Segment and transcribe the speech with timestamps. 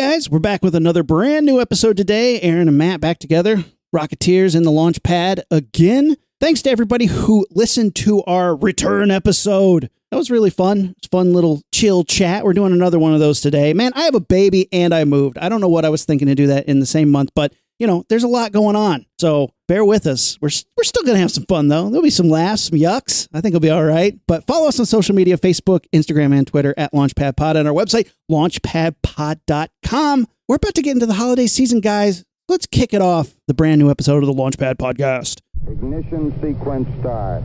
[0.00, 2.40] guys, we're back with another brand new episode today.
[2.40, 3.66] Aaron and Matt back together.
[3.94, 6.16] Rocketeers in the launch pad again.
[6.40, 9.90] Thanks to everybody who listened to our return episode.
[10.10, 10.94] That was really fun.
[10.96, 12.46] It's fun little chill chat.
[12.46, 13.74] We're doing another one of those today.
[13.74, 15.36] Man, I have a baby and I moved.
[15.36, 17.52] I don't know what I was thinking to do that in the same month, but
[17.80, 19.06] you know, there's a lot going on.
[19.18, 20.38] So bear with us.
[20.40, 21.88] We're, we're still going to have some fun though.
[21.88, 23.26] There'll be some laughs, some yucks.
[23.32, 24.16] I think it'll be all right.
[24.28, 28.10] But follow us on social media Facebook, Instagram, and Twitter at LaunchpadPod and our website,
[28.30, 30.26] launchpadpod.com.
[30.46, 32.24] We're about to get into the holiday season, guys.
[32.48, 35.40] Let's kick it off the brand new episode of the Launchpad Podcast.
[35.66, 37.42] Ignition sequence start.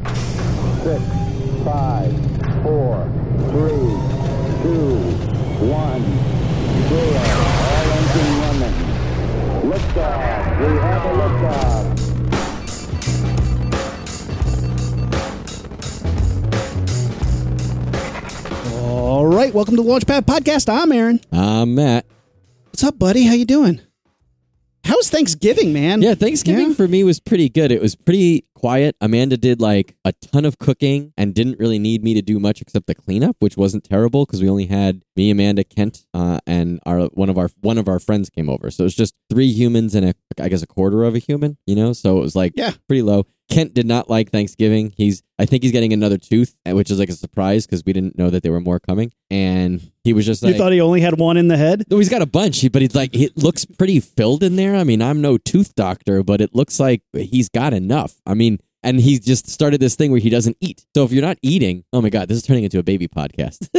[0.84, 1.02] Six,
[1.64, 2.12] five,
[2.64, 3.06] four,
[3.52, 3.96] three,
[4.64, 4.96] two,
[5.68, 6.02] one,
[6.90, 7.22] zero.
[7.22, 8.45] All engine.
[9.76, 10.60] Liftoff.
[10.62, 11.84] We have a liftoff.
[18.82, 20.70] All right, welcome to the Launchpad Podcast.
[20.72, 21.20] I'm Aaron.
[21.30, 22.06] I'm Matt.
[22.68, 23.26] What's up, buddy?
[23.26, 23.82] How you doing?
[24.86, 26.04] How's Thanksgiving, man?
[26.04, 26.74] Yeah, Thanksgiving Yeah.
[26.76, 27.72] for me was pretty good.
[27.72, 28.96] It was pretty quiet.
[29.02, 32.62] Amanda did like a ton of cooking and didn't really need me to do much
[32.62, 36.80] except the cleanup, which wasn't terrible because we only had me, Amanda, Kent, uh, and
[36.86, 38.70] our one of our one of our friends came over.
[38.70, 41.58] So it was just three humans and a I guess a quarter of a human,
[41.66, 41.94] you know.
[41.94, 42.72] So it was like Yeah.
[42.88, 43.26] pretty low.
[43.48, 44.92] Kent did not like Thanksgiving.
[44.98, 48.18] He's I think he's getting another tooth, which is like a surprise because we didn't
[48.18, 49.12] know that there were more coming.
[49.30, 51.84] And he was just You thought he only had one in the head?
[51.92, 54.76] No, he's got a bunch, but he's like, it looks pretty filled in there.
[54.76, 58.16] I mean, I'm no tooth doctor, but it looks like he's got enough.
[58.26, 60.86] I mean, and he just started this thing where he doesn't eat.
[60.96, 63.68] So if you're not eating, oh my God, this is turning into a baby podcast.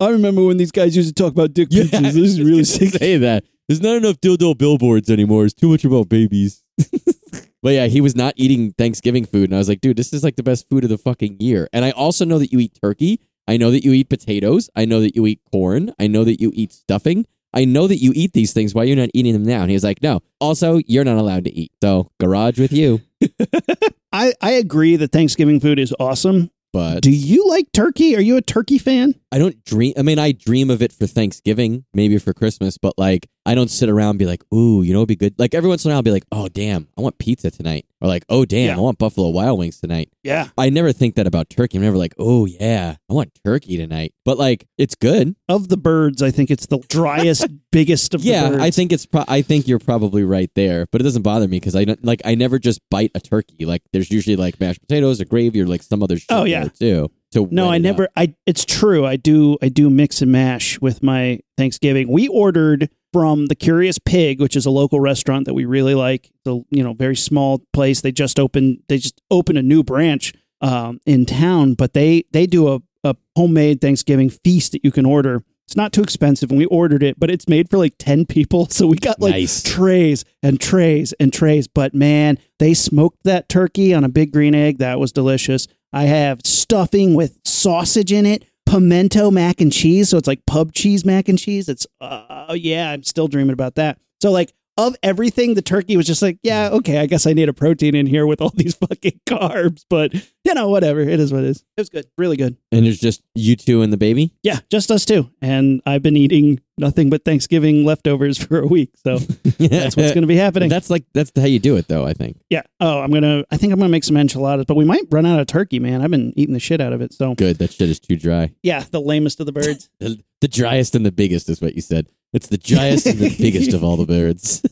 [0.00, 1.90] I remember when these guys used to talk about dick pics.
[1.90, 2.90] This is really sick.
[2.90, 3.44] Say that.
[3.68, 5.44] There's not enough dildo billboards anymore.
[5.44, 6.62] It's too much about babies.
[7.62, 9.44] but yeah, he was not eating Thanksgiving food.
[9.44, 11.68] And I was like, dude, this is like the best food of the fucking year.
[11.72, 13.20] And I also know that you eat turkey.
[13.46, 14.70] I know that you eat potatoes.
[14.76, 15.92] I know that you eat corn.
[15.98, 17.26] I know that you eat stuffing.
[17.54, 18.74] I know that you eat these things.
[18.74, 19.60] Why you're not eating them now?
[19.60, 20.20] And he was like, no.
[20.40, 21.72] Also, you're not allowed to eat.
[21.82, 23.00] So garage with you.
[24.12, 26.50] I, I agree that Thanksgiving food is awesome.
[26.72, 28.16] But Do you like turkey?
[28.16, 29.14] Are you a turkey fan?
[29.30, 29.92] I don't dream.
[29.98, 33.68] I mean, I dream of it for Thanksgiving, maybe for Christmas, but like, I don't
[33.70, 35.34] sit around and be like, ooh, you know, it'd be good.
[35.36, 37.86] Like, every once in a while, I'll be like, oh, damn, I want pizza tonight.
[38.00, 38.76] Or like, oh, damn, Yeah.
[38.76, 40.12] I want Buffalo Wild Wings tonight.
[40.22, 40.48] Yeah.
[40.56, 41.78] I never think that about turkey.
[41.78, 44.14] I'm never like, oh, yeah, I want turkey tonight.
[44.24, 45.34] But like, it's good.
[45.48, 48.62] Of the birds, I think it's the driest, biggest of the Yeah, birds.
[48.62, 49.06] I think it's.
[49.06, 52.04] Pro- I think you're probably right there, but it doesn't bother me because I don't
[52.04, 52.22] like.
[52.24, 53.64] I never just bite a turkey.
[53.64, 56.68] Like, there's usually like mashed potatoes or gravy or like some other shit Oh, yeah.
[56.78, 57.10] there too.
[57.32, 58.04] To No, wet I it never.
[58.04, 58.10] up.
[58.16, 58.34] I.
[58.46, 59.04] It's true.
[59.06, 59.58] I do.
[59.62, 62.08] I do mix and mash with my Thanksgiving.
[62.08, 66.26] We ordered from the Curious Pig, which is a local restaurant that we really like.
[66.26, 68.00] It's a you know very small place.
[68.00, 68.80] They just opened.
[68.88, 73.16] They just opened a new branch um, in town, but they they do a, a
[73.36, 75.42] homemade Thanksgiving feast that you can order.
[75.66, 78.66] It's not too expensive, and we ordered it, but it's made for like ten people,
[78.70, 79.62] so we got like Nice.
[79.62, 81.68] trays and trays and trays.
[81.68, 84.78] But man, they smoked that turkey on a big green egg.
[84.78, 85.68] That was delicious.
[85.92, 90.08] I have stuffing with sausage in it, pimento mac and cheese.
[90.08, 91.68] So it's like pub cheese mac and cheese.
[91.68, 93.98] It's, uh, yeah, I'm still dreaming about that.
[94.22, 96.72] So, like, of everything, the turkey was just like, yeah, mm.
[96.74, 99.84] okay, I guess I need a protein in here with all these fucking carbs.
[99.88, 101.00] But, you know, whatever.
[101.00, 101.64] It is what it is.
[101.76, 102.06] It was good.
[102.16, 102.56] Really good.
[102.70, 104.32] And there's just you two and the baby.
[104.42, 105.30] Yeah, just us two.
[105.40, 108.90] And I've been eating nothing but Thanksgiving leftovers for a week.
[109.04, 110.68] So that's what's going to be happening.
[110.68, 112.06] That's like that's how you do it, though.
[112.06, 112.40] I think.
[112.50, 112.62] Yeah.
[112.80, 113.44] Oh, I'm gonna.
[113.50, 116.02] I think I'm gonna make some enchiladas, but we might run out of turkey, man.
[116.02, 117.12] I've been eating the shit out of it.
[117.12, 117.58] So Good.
[117.58, 118.52] That shit is too dry.
[118.62, 119.90] yeah, the lamest of the birds.
[120.00, 122.08] The, the driest and the biggest is what you said.
[122.32, 124.62] It's the driest and the biggest of all the birds.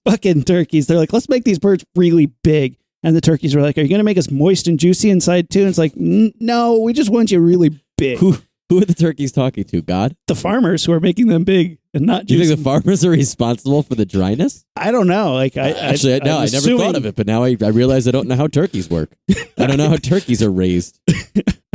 [0.08, 0.86] Fucking turkeys.
[0.86, 2.76] They're like, let's make these birds really big.
[3.02, 5.60] And the turkeys were like, are you gonna make us moist and juicy inside too?
[5.60, 8.18] And it's like, no, we just want you really big.
[8.18, 8.36] who
[8.68, 9.82] who are the turkeys talking to?
[9.82, 10.16] God?
[10.28, 12.54] the farmers who are making them big and not Do you juicy.
[12.54, 14.64] think the farmers are responsible for the dryness?
[14.76, 15.32] I don't know.
[15.34, 17.56] Like I, I Actually, no, I'm I never assuming- thought of it, but now I,
[17.62, 19.10] I realize I don't know how turkeys work.
[19.58, 21.00] I don't know how turkeys are raised.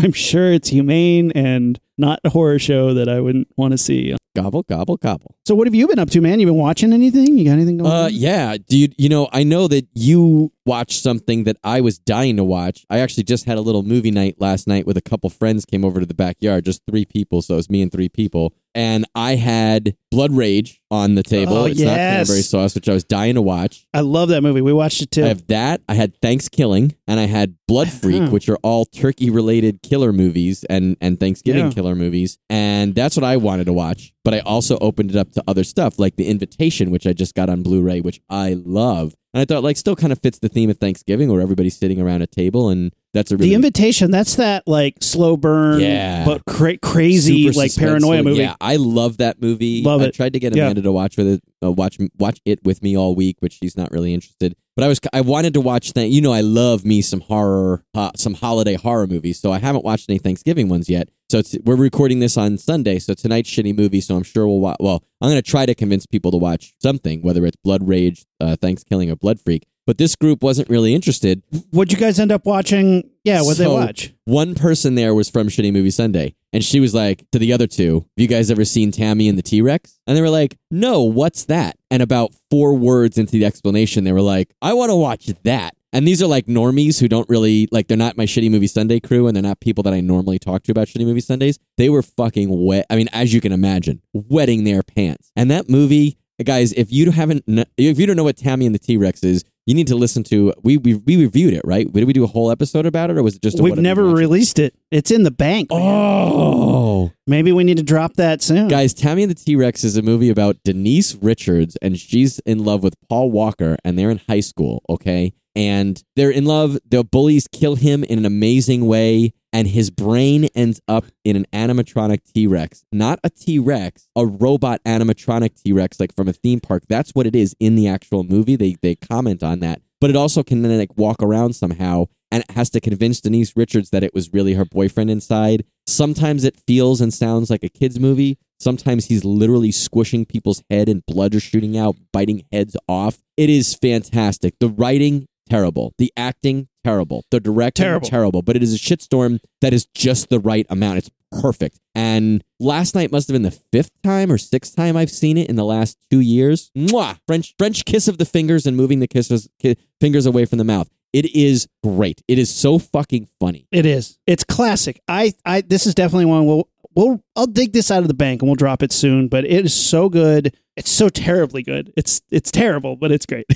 [0.05, 4.15] I'm sure it's humane and not a horror show that I wouldn't want to see.
[4.35, 5.35] Gobble, gobble, gobble.
[5.47, 6.39] So what have you been up to, man?
[6.39, 7.39] You been watching anything?
[7.39, 7.91] You got anything going?
[7.91, 8.09] Uh, on?
[8.13, 8.93] yeah, dude.
[8.99, 12.85] You know, I know that you watched something that I was dying to watch.
[12.87, 15.83] I actually just had a little movie night last night with a couple friends came
[15.83, 18.53] over to the backyard, just three people, so it was me and three people.
[18.75, 21.53] And I had Blood Rage on the table.
[21.57, 22.27] Oh, it's not yes.
[22.27, 23.85] cranberry sauce, which I was dying to watch.
[23.93, 24.61] I love that movie.
[24.61, 25.23] We watched it too.
[25.25, 25.81] I have that.
[25.87, 30.97] I had ThanksKilling, and I had Blood Freak, which are all turkey-related killer movies and
[31.01, 31.71] and Thanksgiving Yeah.
[31.71, 34.13] killer movies, and that's what I wanted to watch.
[34.23, 37.35] But I also opened it up to other stuff like The Invitation, which I just
[37.35, 39.13] got on Blu-ray, which I love.
[39.35, 41.99] And I thought like still kind of fits the theme of Thanksgiving where everybody's sitting
[41.99, 46.23] around a table and that's a really The invitation, that's that like slow burn, Yeah.
[46.23, 48.39] but cra- crazy super like paranoia movie.
[48.39, 49.83] Yeah, I love that movie.
[49.83, 50.13] Love I it.
[50.13, 50.63] tried to get Yeah.
[50.63, 53.75] Amanda to watch with it, uh, watch watch it with me all week, but she's
[53.75, 54.55] not really interested.
[54.77, 56.07] But I was I wanted to watch that.
[56.07, 59.37] You know, I love me some horror, uh, some holiday horror movies.
[59.39, 61.09] So I haven't watched any Thanksgiving ones yet.
[61.29, 62.99] So it's, we're recording this on Sunday.
[62.99, 64.01] So tonight's shitty movie.
[64.01, 64.77] So I'm sure we'll watch.
[64.79, 68.25] Well, I'm going to try to convince people to watch something, whether it's Blood Rage,
[68.39, 69.63] uh, ThanksKilling, or Blood Freak.
[69.87, 71.43] But this group wasn't really interested.
[71.69, 73.07] What'd you guys end up watching?
[73.23, 74.13] Yeah, what'd they watch?
[74.25, 77.67] One person there was from Shitty Movie Sunday, and she was like to the other
[77.67, 80.57] two, "Have you guys ever seen Tammy and the T Rex?" And they were like,
[80.71, 84.89] "No, what's that?" And about four words into the explanation, they were like, "I want
[84.89, 87.87] to watch that." And these are like normies who don't really like.
[87.87, 90.63] They're not my Shitty Movie Sunday crew, and they're not people that I normally talk
[90.63, 91.57] to about Shitty Movie Sundays.
[91.77, 92.85] They were fucking wet.
[92.89, 95.31] I mean, as you can imagine, wetting their pants.
[95.37, 97.45] And that movie, guys, if you haven't,
[97.77, 99.45] if you don't know what Tammy and the T Rex is.
[99.65, 101.91] You need to listen to we, we we reviewed it right.
[101.91, 104.03] Did we do a whole episode about it, or was it just a We've never
[104.03, 104.75] released it.
[104.91, 105.71] It's in the bank.
[105.71, 105.79] man.
[105.81, 108.67] Oh, Maybe we need to drop that soon.
[108.67, 112.63] guys, Tammy and the T Rex is a movie about Denise Richards, and she's in
[112.63, 115.33] love with Paul Walker, and they're in high school, okay?
[115.55, 116.77] And they're in love.
[116.87, 121.45] The bullies kill him in an amazing way, and his brain ends up in an
[121.53, 122.83] animatronic T Rex.
[122.91, 126.83] Not a T Rex, a robot animatronic T Rex, like from a theme park.
[126.89, 128.57] That's what it is in the actual movie.
[128.57, 129.81] They, they comment on that.
[130.01, 133.55] But it also can then like walk around somehow and it has to convince Denise
[133.55, 135.63] Richards that it was really her boyfriend inside.
[135.87, 138.37] Sometimes it feels and sounds like a kid's movie.
[138.59, 143.19] Sometimes he's literally squishing people's head and blood is shooting out, biting heads off.
[143.37, 144.55] It is fantastic.
[144.59, 145.93] The writing, terrible.
[145.97, 147.23] The acting, terrible.
[147.31, 148.07] The directing, Terrible.
[148.07, 148.41] terrible.
[148.41, 150.99] But it is a shitstorm that is just the right amount.
[150.99, 151.79] It's perfect.
[151.93, 155.49] And last night must have been the fifth time or sixth time I've seen it
[155.49, 156.71] in the last two years.
[156.77, 157.17] Mwah!
[157.27, 160.63] French French kiss of the fingers and moving the kisses, ki- fingers away from the
[160.63, 160.89] mouth.
[161.13, 162.21] It is great.
[162.27, 163.67] It is so fucking funny.
[163.71, 164.17] It is.
[164.27, 164.99] It's classic.
[165.07, 168.41] I, I this is definitely one we'll we'll I'll dig this out of the bank
[168.41, 170.55] and we'll drop it soon, but it is so good.
[170.77, 171.93] It's so terribly good.
[171.95, 173.45] It's it's terrible, but it's great.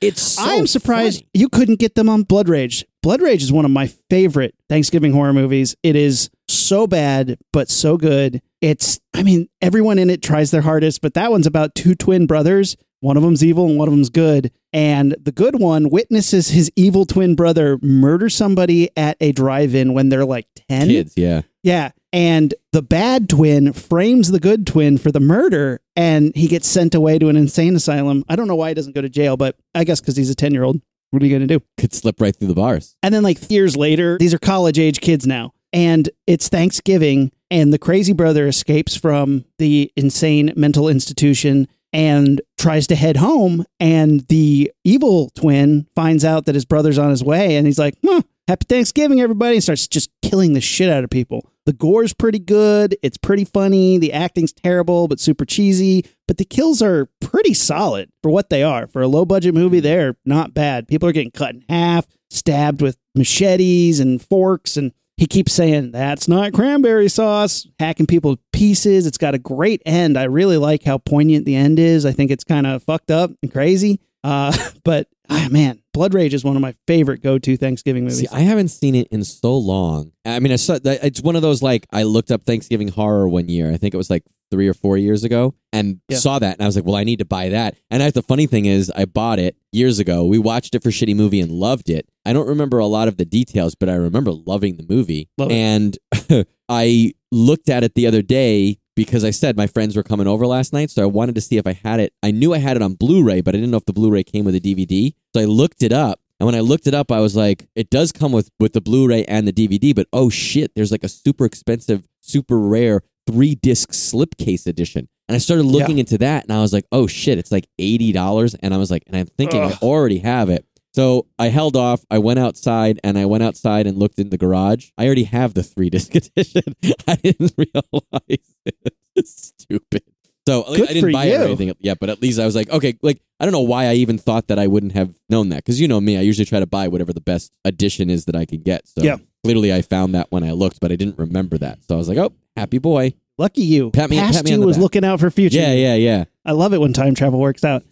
[0.00, 1.30] It's so I'm surprised funny.
[1.34, 2.84] you couldn't get them on Blood Rage.
[3.02, 5.74] Blood Rage is one of my favorite Thanksgiving horror movies.
[5.82, 8.40] It is so bad, but so good.
[8.60, 12.26] It's, I mean, everyone in it tries their hardest, but that one's about two twin
[12.26, 12.76] brothers.
[13.00, 14.52] One of them's evil and one of them's good.
[14.72, 19.94] And the good one witnesses his evil twin brother murder somebody at a drive in
[19.94, 20.88] when they're like 10.
[20.88, 21.42] Kids, yeah.
[21.62, 21.90] Yeah.
[22.12, 26.94] And the bad twin frames the good twin for the murder and he gets sent
[26.94, 28.24] away to an insane asylum.
[28.28, 30.34] I don't know why he doesn't go to jail, but I guess because he's a
[30.34, 30.80] 10 year old.
[31.10, 31.64] What are you going to do?
[31.76, 32.96] Could slip right through the bars.
[33.02, 35.52] And then, like, years later, these are college age kids now.
[35.72, 42.86] And it's Thanksgiving, and the crazy brother escapes from the insane mental institution and tries
[42.88, 43.64] to head home.
[43.80, 47.96] And the evil twin finds out that his brother's on his way, and he's like,
[48.04, 49.54] huh, Happy Thanksgiving, everybody.
[49.54, 51.48] And starts just killing the shit out of people.
[51.66, 52.96] The gore's pretty good.
[53.02, 53.98] It's pretty funny.
[53.98, 56.06] The acting's terrible, but super cheesy.
[56.26, 58.86] But the kills are pretty solid for what they are.
[58.86, 59.84] For a low budget movie, mm-hmm.
[59.84, 60.88] they're not bad.
[60.88, 64.76] People are getting cut in half, stabbed with machetes and forks.
[64.76, 69.06] And he keeps saying, That's not cranberry sauce, hacking people to pieces.
[69.06, 70.16] It's got a great end.
[70.16, 72.06] I really like how poignant the end is.
[72.06, 74.00] I think it's kind of fucked up and crazy.
[74.22, 78.20] Uh, but ah, man, Blood Rage is one of my favorite go to Thanksgiving movies.
[78.20, 80.12] See, I haven't seen it in so long.
[80.24, 83.48] I mean, I saw it's one of those like I looked up Thanksgiving horror one
[83.48, 83.72] year.
[83.72, 86.18] I think it was like three or four years ago, and Yeah.
[86.18, 88.22] saw that, and I was like, "Well, I need to buy that." And I, the
[88.22, 90.24] funny thing is, I bought it years ago.
[90.24, 92.08] We watched it for Shitty Movie and loved it.
[92.24, 95.28] I don't remember a lot of the details, but I remember loving the movie.
[95.38, 95.96] Love and
[96.68, 100.46] I looked at it the other day because I said my friends were coming over
[100.46, 102.12] last night, so I wanted to see if I had it.
[102.22, 104.44] I knew I had it on Blu-ray, but I didn't know if the Blu-ray came
[104.44, 105.14] with a DVD.
[105.34, 107.88] So I looked it up, and when I looked it up, I was like, it
[107.88, 111.08] does come with with the Blu-ray and the DVD, but oh shit, there's like a
[111.08, 115.08] super expensive, super rare three disc slipcase edition.
[115.28, 118.12] And I started looking into that, and I was like, oh shit, it's like eighty
[118.12, 118.54] dollars.
[118.56, 119.72] And I was like, and I'm thinking Ugh.
[119.72, 120.66] I already have it.
[120.92, 122.04] So I held off.
[122.10, 124.90] I went outside and I went outside and looked in the garage.
[124.98, 126.74] I already have the three disc edition.
[127.06, 128.94] I didn't realize it.
[129.26, 130.02] Stupid.
[130.48, 132.70] So Good I didn't buy it or anything yet, but at least I was like,
[132.70, 135.56] okay, like I don't know why I even thought that I wouldn't have known that
[135.58, 138.34] because you know me, I usually try to buy whatever the best edition is that
[138.34, 138.88] I can get.
[138.88, 139.18] So Yeah.
[139.44, 141.78] clearly I found that when I looked, but I didn't remember that.
[141.86, 143.12] So I was like, oh, happy boy.
[143.38, 143.90] Lucky you.
[143.90, 144.82] Pat me- Past pat me you was back.
[144.82, 145.58] looking out for future.
[145.58, 146.24] Yeah, yeah, yeah.
[146.44, 147.84] I love it when time travel works out.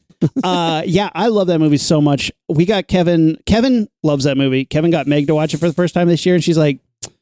[0.45, 2.33] Uh, yeah, I love that movie so much.
[2.49, 3.39] We got Kevin.
[3.47, 4.65] Kevin loves that movie.
[4.65, 6.81] Kevin got Meg to watch it for the first time this year, and she's like,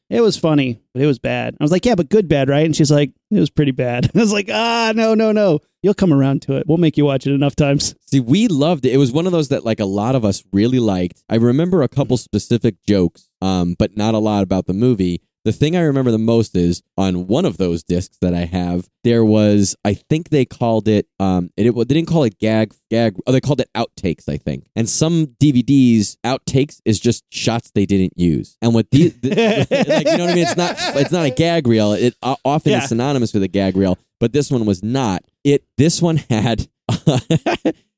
[0.09, 1.55] It was funny, but it was bad.
[1.59, 2.65] I was like, yeah, but good bad, right?
[2.65, 4.09] And she's like, it was pretty bad.
[4.15, 5.59] I was like, ah, no, no, no.
[5.83, 6.63] You'll come around to it.
[6.65, 7.93] We'll make you watch it enough times.
[8.07, 8.93] See, we loved it.
[8.93, 11.23] It was one of those that like a lot of us really liked.
[11.29, 15.21] I remember a couple specific jokes, um, but not a lot about the movie.
[15.47, 18.89] The thing I remember the most is on one of those discs that I have,
[19.05, 23.15] there was I think they called it um it, they didn't call it gag gag
[23.25, 24.65] oh they called it outtakes I think.
[24.75, 28.57] And some DVDs outtakes is just shots they didn't use.
[28.61, 29.29] And what the, the
[29.87, 31.93] like you know what I mean it's not it's not a gag reel.
[31.93, 32.83] It uh, often Yeah.
[32.83, 35.23] is synonymous with a gag reel, but this one was not.
[35.45, 36.67] It this one had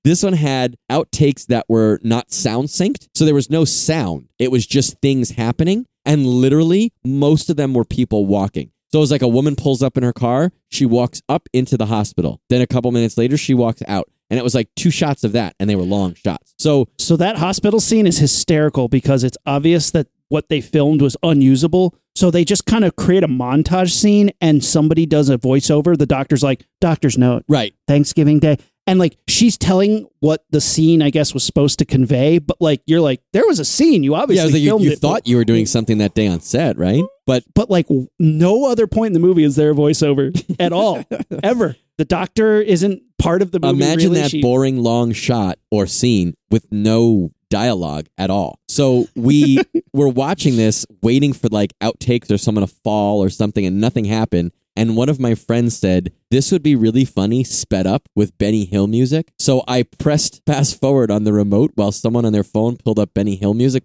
[0.04, 3.08] This one had outtakes that were not sound synced.
[3.16, 4.30] So there was no sound.
[4.40, 5.86] It was just things happening.
[6.10, 8.72] And literally, most of them were people walking.
[8.92, 11.78] So it was like a woman pulls up in her car, she walks up into
[11.78, 12.42] the hospital.
[12.50, 14.10] Then a couple minutes later, she walks out.
[14.32, 16.54] And it was like two shots of that, and they were long shots.
[16.58, 21.16] So So that hospital scene is hysterical because it's obvious that what they filmed was
[21.24, 21.96] unusable.
[22.16, 25.98] So they just kind of create a montage scene and somebody does a voiceover.
[25.98, 28.58] The doctor's like, doctor's note, right, Thanksgiving Day.
[28.90, 32.82] And like she's telling what the scene, I guess, was supposed to convey, but like
[32.88, 34.02] you're like, there was a scene.
[34.02, 36.78] You obviously yeah, like, you, you thought you were doing something that day on set,
[36.78, 37.04] right?
[37.28, 41.04] But but like no other point in the movie is there a voiceover at all,
[41.44, 41.76] ever.
[41.98, 43.84] The doctor isn't part of the movie.
[43.84, 44.22] imagine really.
[44.22, 48.60] that She- boring long shot or scene with no dialogue at all.
[48.68, 49.60] So we
[49.94, 54.06] were watching this, waiting for like outtakes or someone to fall or something, and nothing
[54.06, 54.52] happened.
[54.80, 58.64] And one of my friends said, This would be really funny, sped up with Benny
[58.64, 59.28] Hill music.
[59.38, 63.14] So I pressed fast forward on the remote while someone on their phone pulled up
[63.14, 63.84] Benny Hill music.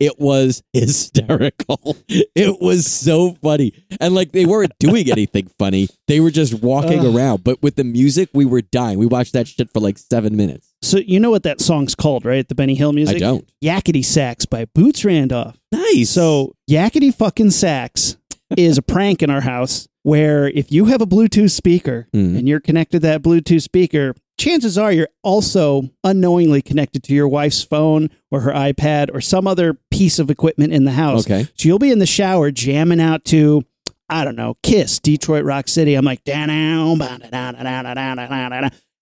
[0.00, 1.96] It was hysterical.
[2.36, 3.72] It was so funny.
[4.00, 7.44] And like they weren't doing anything funny, they were just walking around.
[7.44, 8.98] But with the music, we were dying.
[8.98, 10.74] We watched that shit for like seven minutes.
[10.82, 12.48] So you know what that song's called, right?
[12.48, 13.16] The Benny Hill music.
[13.16, 13.48] I don't.
[13.62, 15.56] Yakety Sax by Boots Randolph.
[15.70, 16.10] Nice.
[16.10, 18.16] So Yakety fucking Sax
[18.56, 22.38] is a prank in our house where if you have a Bluetooth speaker Mm.
[22.38, 27.28] and you're connected to that Bluetooth speaker, chances are you're also unknowingly connected to your
[27.28, 31.26] wife's phone or her iPad or some other piece of equipment in the house.
[31.26, 31.44] Okay.
[31.56, 33.62] So you'll be in the shower jamming out to,
[34.10, 35.94] I don't know, Kiss, Detroit Rock City.
[35.94, 36.50] I'm like, down,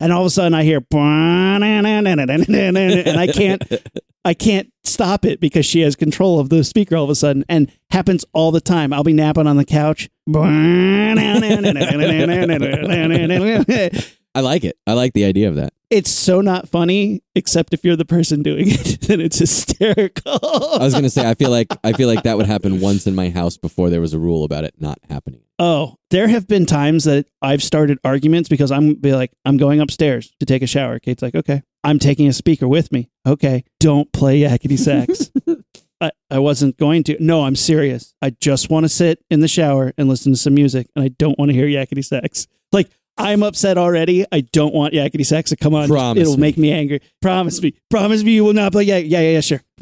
[0.01, 1.65] and all of a sudden I hear, and
[3.19, 3.63] I can't,
[4.25, 7.45] I can't stop it because she has control of the speaker all of a sudden,
[7.49, 8.93] and happens all the time.
[8.93, 10.09] I'll be napping on the couch.
[14.35, 14.79] I like it.
[14.87, 15.75] I like the idea of that.
[15.91, 20.39] It's so not funny, except if you're the person doing it, then it's hysterical.
[20.43, 23.15] I was gonna say I feel like I feel like that would happen once in
[23.15, 25.43] my house before there was a rule about it not happening.
[25.59, 29.81] Oh, there have been times that I've started arguments because I'm be like, I'm going
[29.81, 30.99] upstairs to take a shower.
[30.99, 31.63] Kate's like, okay.
[31.85, 33.11] I'm taking a speaker with me.
[33.27, 33.65] Okay.
[33.81, 35.31] Don't play yakety sax.
[36.01, 37.17] I, I wasn't going to.
[37.23, 38.15] No, I'm serious.
[38.21, 41.09] I just want to sit in the shower and listen to some music, and I
[41.09, 42.49] don't want to hear yakety sax.
[42.73, 44.25] Like, I'm upset already.
[44.33, 45.89] I don't want yakety sax to come on.
[45.89, 46.41] Promise It'll me.
[46.41, 47.01] make me angry.
[47.21, 47.75] Promise me.
[47.91, 48.83] Promise me you will not play.
[48.85, 49.63] Yeah, yeah, yeah, yeah sure.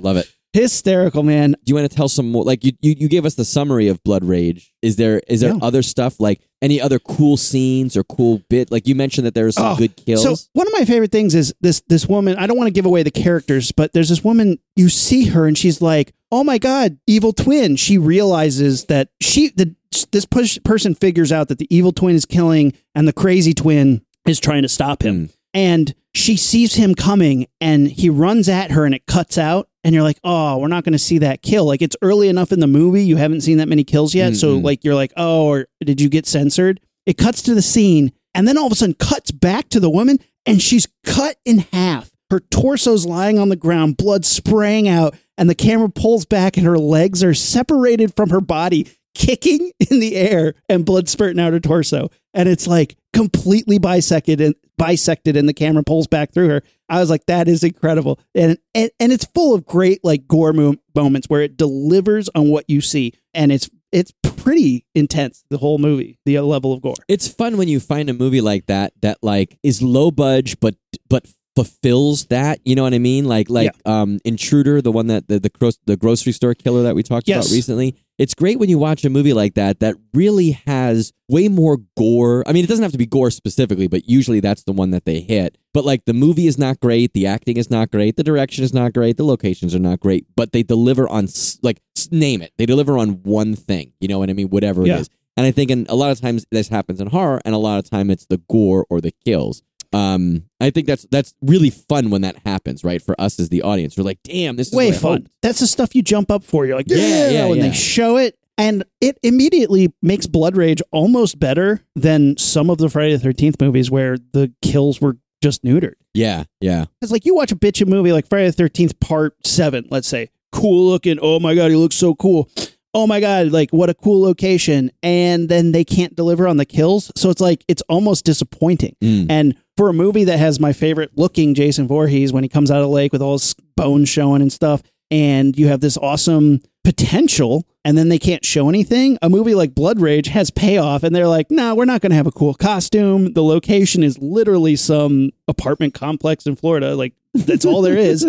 [0.00, 0.30] Love it.
[0.56, 1.50] Hysterical, man.
[1.52, 2.42] Do you want to tell some more?
[2.42, 4.72] Like you, you, you gave us the summary of Blood Rage.
[4.80, 5.58] Is there is there Yeah.
[5.60, 8.72] other stuff like any other cool scenes or cool bit?
[8.72, 10.22] Like you mentioned that there are some Oh, good kills.
[10.22, 12.36] So one of my favorite things is this this woman.
[12.38, 14.58] I don't want to give away the characters, but there's this woman.
[14.76, 19.50] You see her, and she's like, "Oh my god, evil twin." She realizes that she
[19.50, 19.74] the
[20.10, 24.00] this push, person figures out that the evil twin is killing, and the crazy twin
[24.26, 25.26] is trying to stop him.
[25.26, 25.32] Mm.
[25.56, 29.70] And she sees him coming, and he runs at her, and it cuts out.
[29.82, 32.52] And you're like, "Oh, we're not going to see that kill." Like it's early enough
[32.52, 34.36] in the movie, you haven't seen that many kills yet.
[34.36, 34.62] So Mm-mm.
[34.62, 38.46] like you're like, "Oh, or did you get censored?" It cuts to the scene, and
[38.46, 42.10] then all of a sudden cuts back to the woman, and she's cut in half.
[42.30, 46.66] Her torso's lying on the ground, blood spraying out, and the camera pulls back, and
[46.66, 51.52] her legs are separated from her body, kicking in the air, and blood spurting out
[51.52, 52.10] her torso.
[52.34, 56.62] And it's like completely bisected and bisected, and the camera pulls back through her.
[56.88, 60.52] I was like, that is incredible, and and, and it's full of great like gore
[60.52, 65.44] mo- moments where it delivers on what you see, and it's it's pretty intense.
[65.48, 66.94] The whole movie, the level of gore.
[67.08, 70.74] it's fun when you find a movie like that that like is low budge but
[71.08, 72.60] but fulfills that.
[72.64, 73.24] You know what I mean?
[73.24, 77.02] Like like um Intruder, the one that the the, the grocery store killer that we
[77.02, 77.46] talked Yes.
[77.46, 77.96] about recently.
[78.18, 82.42] It's great when you watch a movie like that that really has way more gore.
[82.46, 85.04] I mean, it doesn't have to be gore specifically, but usually that's the one that
[85.04, 85.58] they hit.
[85.74, 88.72] But like the movie is not great, the acting is not great, the direction is
[88.72, 91.28] not great, the locations are not great, but they deliver on
[91.62, 92.52] like name it.
[92.56, 93.92] They deliver on one thing.
[94.00, 94.48] You know what I mean?
[94.48, 94.96] Whatever Yeah.
[94.96, 95.10] it is.
[95.36, 97.78] And I think in, a lot of times this happens in horror, and a lot
[97.78, 99.62] of time it's the gore or the kills.
[99.92, 103.00] Um, I think that's that's really fun when that happens, right?
[103.02, 105.28] For us as the audience, we're like, damn, this is Way fun.
[105.42, 106.66] That's the stuff you jump up for.
[106.66, 107.68] You're like, Yeah, yeah, yeah, when yeah.
[107.68, 108.38] they show it.
[108.58, 113.60] And it immediately makes Blood Rage almost better than some of the Friday the 13th
[113.60, 115.92] movies where the kills were just neutered.
[116.14, 119.88] Yeah, yeah, Because, like, you watch a bitchin' movie like Friday the 13th Part 7,
[119.90, 121.18] let's say, cool looking.
[121.20, 122.48] Oh my God, he looks so cool.
[122.96, 124.90] Oh my God, like, what a cool location.
[125.02, 127.12] And then they can't deliver on the kills.
[127.14, 128.96] So it's like, it's almost disappointing.
[129.02, 129.26] Mm.
[129.28, 132.78] And for a movie that has my favorite looking Jason Voorhees when he comes out
[132.78, 136.60] of the lake with all his bones showing and stuff, and you have this awesome
[136.86, 141.14] potential, and then they can't show anything, a movie like Blood Rage has payoff, and
[141.14, 143.32] they're like, no, we're not going to have a cool costume.
[143.32, 146.94] The location is literally some apartment complex in Florida.
[146.94, 148.20] Like, that's all there is.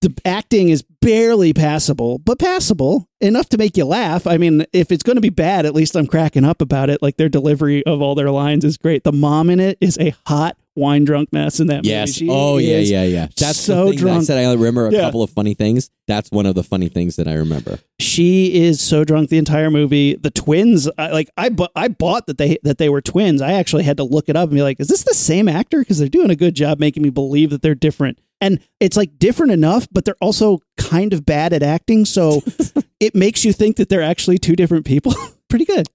[0.00, 4.26] the acting is barely passable, but passable enough to make you laugh.
[4.28, 7.02] I mean, if it's going to be bad, at least I'm cracking up about it.
[7.02, 9.02] Like their delivery of all their lines is great.
[9.04, 11.88] The mom in it is a hot wine drunk mess in that movie.
[11.88, 12.14] yes.
[12.14, 13.26] She Oh yeah, yeah, yeah.
[13.36, 14.24] That's so the thing that I drunk.
[14.24, 14.38] said.
[14.46, 15.00] I remember a Yeah.
[15.02, 15.90] couple of funny things.
[16.08, 17.71] That's one of the funny things that I remember.
[18.00, 20.16] She is so drunk the entire movie.
[20.16, 23.40] The twins, I, like I, bu- I bought that they that they were twins.
[23.40, 25.78] I actually had to look it up and be like, is this the same actor?
[25.80, 28.18] Because they're doing a good job making me believe that they're different.
[28.40, 32.04] And it's like different enough, but they're also kind of bad at acting.
[32.04, 32.42] So
[33.00, 35.14] it makes you think that they're actually two different people.
[35.48, 35.86] Pretty good.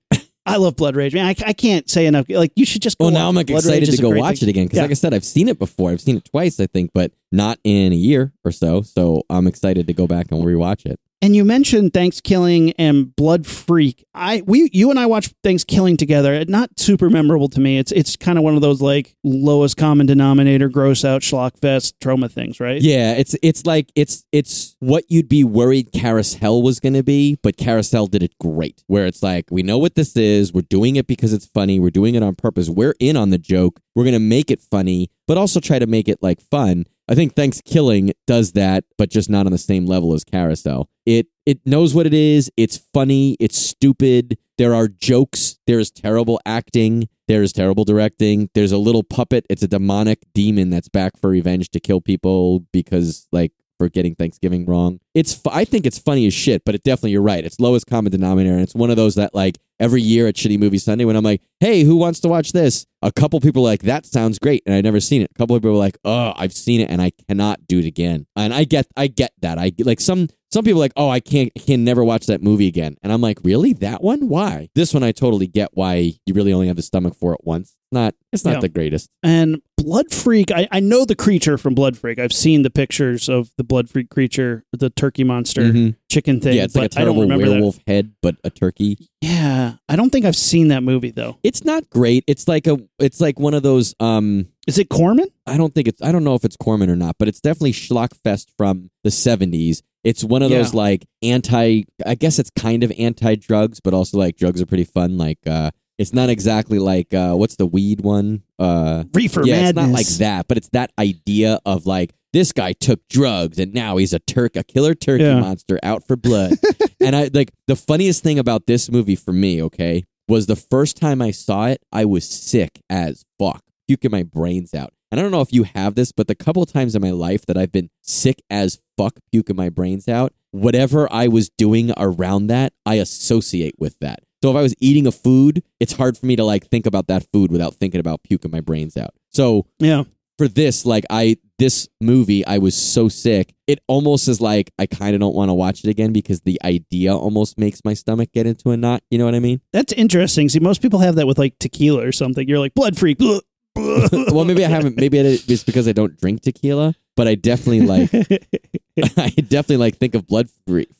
[0.45, 1.13] I love Blood Rage.
[1.13, 2.27] Man, I, I can't say enough.
[2.29, 3.05] Like you should just go.
[3.05, 4.47] Well, now watch I'm like Blood excited to go watch thing.
[4.47, 4.83] it again because, Yeah.
[4.83, 5.91] like I said, I've seen it before.
[5.91, 8.81] I've seen it twice, I think, but not in a year or so.
[8.81, 11.01] So I'm excited to go back and rewatch it.
[11.21, 14.05] And you mentioned ThanksKilling and Blood Freak.
[14.13, 16.45] I we you and I watched ThanksKilling together.
[16.45, 17.79] Not super memorable to me.
[17.79, 21.95] It's it's kind of one of those like lowest common denominator, gross out schlock fest
[21.99, 22.79] trauma things, right?
[22.79, 27.39] Yeah, it's it's like it's it's what you'd be worried Carousel was going to be,
[27.41, 28.83] but Carousel did it great.
[28.85, 31.89] Where it's like we know what this is, we're doing it because it's funny, we're
[31.89, 32.69] doing it on purpose.
[32.69, 33.79] We're in on the joke.
[33.95, 36.85] We're going to make it funny, but also try to make it like fun.
[37.09, 40.89] I think ThanksKilling does that, but just not on the same level as Carousel.
[41.05, 42.51] It it knows what it is.
[42.57, 43.37] It's funny.
[43.39, 44.37] It's stupid.
[44.57, 45.57] There are jokes.
[45.67, 47.07] There is terrible acting.
[47.27, 48.49] There is terrible directing.
[48.53, 49.45] There's a little puppet.
[49.49, 54.15] It's a demonic demon that's back for revenge to kill people because like for getting
[54.15, 54.99] Thanksgiving wrong.
[55.13, 57.43] It's I think it's funny as shit, but it definitely you're right.
[57.43, 60.59] It's lowest common denominator, and it's one of those that like every year at Shitty
[60.59, 62.85] Movie Sunday when I'm like, hey, who wants to watch this?
[63.01, 65.31] A couple people like that sounds great, and I've never seen it.
[65.33, 68.25] A couple people are like, oh, I've seen it and I cannot do it again.
[68.35, 69.57] And I get I get that.
[69.57, 72.67] I like some some people like, oh, I can't I can never watch that movie
[72.67, 72.97] again.
[73.03, 73.73] And I'm like, really?
[73.73, 74.27] That one?
[74.27, 74.69] Why?
[74.75, 77.76] This one I totally get why you really only have the stomach for it once.
[77.91, 78.59] Not it's not Yeah.
[78.59, 79.09] the greatest.
[79.23, 82.19] And Blood Freak, I, I know the creature from Blood Freak.
[82.19, 85.95] I've seen the pictures of the Blood Freak creature, the turkey monster Mhm.
[86.11, 86.57] chicken thing.
[86.57, 88.97] Yeah, it's like a but I don't terrible remember werewolf head, but a turkey.
[89.21, 91.37] Yeah, I don't think I've seen that movie though.
[91.43, 92.25] It's not great.
[92.27, 95.27] It's like a it's like one of those um Is it Corman?
[95.45, 97.71] I don't think it's I don't know if it's Corman or not, but it's definitely
[97.71, 99.81] Schlockfest from the 70s.
[100.03, 104.17] It's one of those like anti I guess it's kind of anti drugs, but also
[104.17, 108.01] like drugs are pretty fun like uh it's not exactly like uh what's the weed
[108.01, 108.43] one?
[108.59, 109.69] Uh Reefer yeah, Madness.
[109.69, 113.73] it's not like that, but it's that idea of like this guy took drugs and
[113.73, 115.39] now he's a turk, a killer turkey Yeah.
[115.39, 116.53] monster out for blood.
[116.99, 120.97] and I like the funniest thing about this movie for me, okay, was the first
[120.97, 124.93] time I saw it, I was sick as fuck, puking my brains out.
[125.09, 127.11] And I don't know if you have this, but the couple of times in my
[127.11, 131.91] life that I've been sick as fuck, puking my brains out, whatever I was doing
[131.95, 134.19] around that, I associate with that.
[134.43, 137.07] So if I was eating a food, it's hard for me to like think about
[137.07, 139.13] that food without thinking about puking my brains out.
[139.31, 140.03] So Yeah.
[140.37, 143.53] for this, like I this movie, I was so sick.
[143.65, 146.59] It almost is like I kind of don't want to watch it again because the
[146.63, 149.01] idea almost makes my stomach get into a knot.
[149.09, 149.59] You know what I mean?
[149.73, 150.49] That's interesting.
[150.49, 152.47] See, most people have that with like tequila or something.
[152.47, 153.19] You're like blood freak.
[153.77, 154.97] Well, maybe I haven't.
[154.97, 158.09] Maybe it's because I don't drink tequila, but I definitely like.
[159.17, 160.49] I definitely like think of blood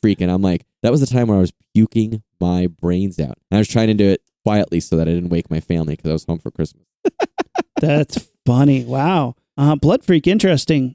[0.00, 3.38] freak, and I'm like, that was the time where I was puking my brains out.
[3.50, 5.96] And I was trying to do it quietly so that I didn't wake my family
[5.96, 6.84] because I was home for Christmas.
[7.80, 8.84] That's funny.
[8.84, 9.36] Wow.
[9.56, 10.94] Uh, Blood Freak, interesting.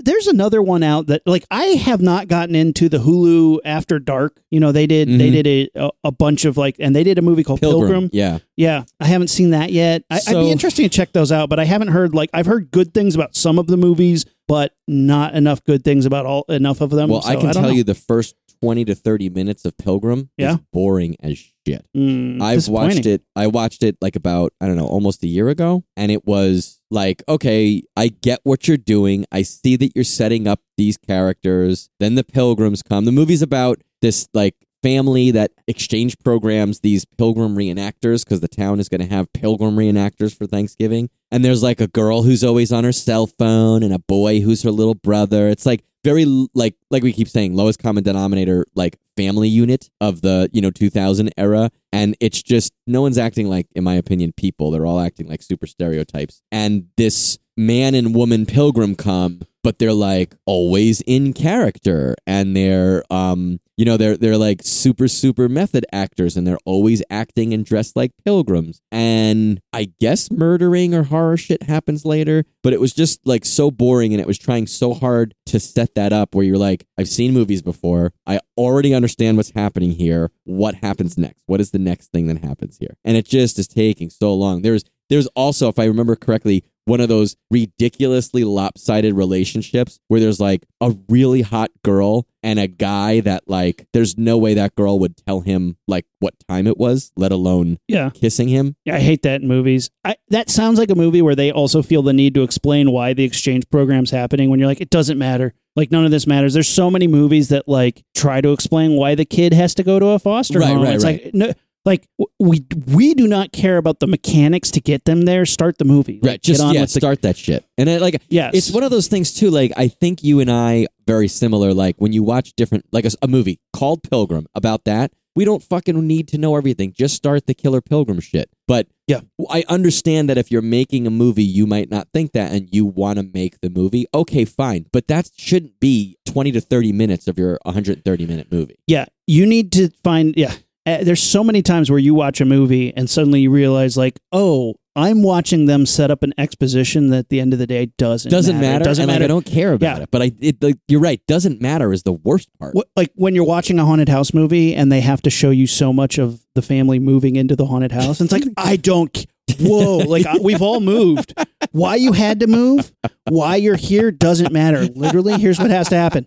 [0.00, 4.40] There's another one out that, like, I have not gotten into the Hulu After Dark.
[4.50, 5.42] You know, they did they Mhm.
[5.42, 7.90] did a, a bunch of like, and they did a movie called Pilgrim.
[7.90, 8.38] Pilgrim, yeah.
[8.56, 10.02] Yeah, I haven't seen that yet.
[10.10, 12.70] I, I'd be interested to check those out, but I haven't heard like I've heard
[12.70, 16.80] good things about some of the movies, but not enough good things about all enough
[16.80, 17.10] of them.
[17.10, 17.68] Well, I can don't tell know.
[17.70, 20.54] you the first twenty to thirty minutes of Pilgrim Yeah?
[20.54, 21.84] is boring as shit.
[21.96, 23.22] Mm, I've watched it.
[23.34, 26.80] I watched it like about I don't know, almost a year ago, and it was
[26.90, 29.24] like, okay, I get what you're doing.
[29.32, 31.88] I see that you're setting up these characters.
[32.00, 33.04] Then the pilgrims come.
[33.04, 38.80] The movie's about this like family that exchange programs these pilgrim reenactors because the town
[38.80, 41.08] is going to have pilgrim reenactors for Thanksgiving.
[41.30, 44.62] And there's like a girl who's always on her cell phone and a boy who's
[44.64, 45.48] her little brother.
[45.48, 50.22] It's like very like like we keep saying lowest common denominator like family unit of
[50.22, 51.70] the you know 2000 era.
[51.92, 54.70] And it's just no one's acting like in my opinion people.
[54.70, 56.42] They're all acting like super stereotypes.
[56.50, 62.16] And this man and woman pilgrim come but they're like always in character.
[62.26, 67.02] And they're um you know they're they're like super super method actors and they're always
[67.10, 68.80] acting and dressed like pilgrims.
[68.90, 73.70] And i guess murdering or horror shit happens later but it was just like so
[73.70, 77.08] boring and it was trying so hard to set that up where you're like i've
[77.08, 78.12] seen movies before.
[78.26, 80.30] I already understand what's happening here.
[80.44, 81.42] What happens next?
[81.46, 82.96] What is the next thing that happens here?
[83.04, 84.62] And it just is taking so long.
[84.62, 90.40] There's there's also if i remember correctly one of those ridiculously lopsided relationships where there's
[90.40, 94.98] like a really hot girl and a guy that like there's no way that girl
[94.98, 98.10] would tell him like what time it was, let alone Yeah.
[98.10, 98.76] kissing him.
[98.84, 99.90] Yeah, I hate that in movies.
[100.04, 103.12] I, that sounds like a movie where they also feel the need to explain why
[103.12, 105.54] the exchange program's happening when you're like, it doesn't matter.
[105.74, 106.52] Like, none of this matters.
[106.52, 109.98] There's so many movies that, like, try to explain why the kid has to go
[109.98, 110.82] to a foster Right, home.
[110.82, 111.24] right, it's right.
[111.24, 111.52] like, no,
[111.84, 112.06] like,
[112.38, 115.44] we we do not care about the mechanics to get them there.
[115.46, 116.20] Start the movie.
[116.22, 117.64] Like, right, just get on yeah, with the, start that shit.
[117.76, 118.52] And it, like Yes.
[118.54, 119.50] it's one of those things too.
[119.50, 121.74] Like I think you and I very similar.
[121.74, 125.12] Like when you watch different, like a movie called Pilgrim about that.
[125.34, 126.92] We don't fucking need to know everything.
[126.92, 128.50] Just start the Killer Pilgrim shit.
[128.68, 129.20] But Yeah.
[129.48, 132.84] I understand that if you're making a movie, you might not think that, and you
[132.84, 134.04] want to make the movie.
[134.12, 138.76] Okay, fine, but that shouldn't be twenty to thirty minutes of your 130 minute movie.
[138.86, 140.34] Yeah, you need to find.
[140.36, 140.52] Yeah,
[140.86, 144.18] uh, there's so many times where you watch a movie and suddenly you realize, like,
[144.32, 147.86] oh, I'm watching them set up an exposition that at the end of the day
[147.96, 148.72] doesn't Doesn't matter.
[148.72, 148.84] matter.
[148.84, 149.24] Doesn't and, like, matter.
[149.24, 150.02] I don't care about Yeah.
[150.02, 150.10] it.
[150.10, 151.20] But I, it, like, you're right.
[151.26, 152.74] Doesn't matter is the worst part.
[152.74, 155.66] What, like when you're watching a haunted house movie and they have to show you
[155.66, 159.26] so much of the family moving into the haunted house, and it's like I don't.
[159.60, 159.98] Whoa!
[159.98, 161.32] Like I- we've all moved.
[161.72, 162.92] Why you had to move?
[163.28, 164.82] Why you're here doesn't matter.
[164.94, 166.26] Literally, here's what has to happen: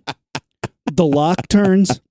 [0.91, 2.01] the lock turns,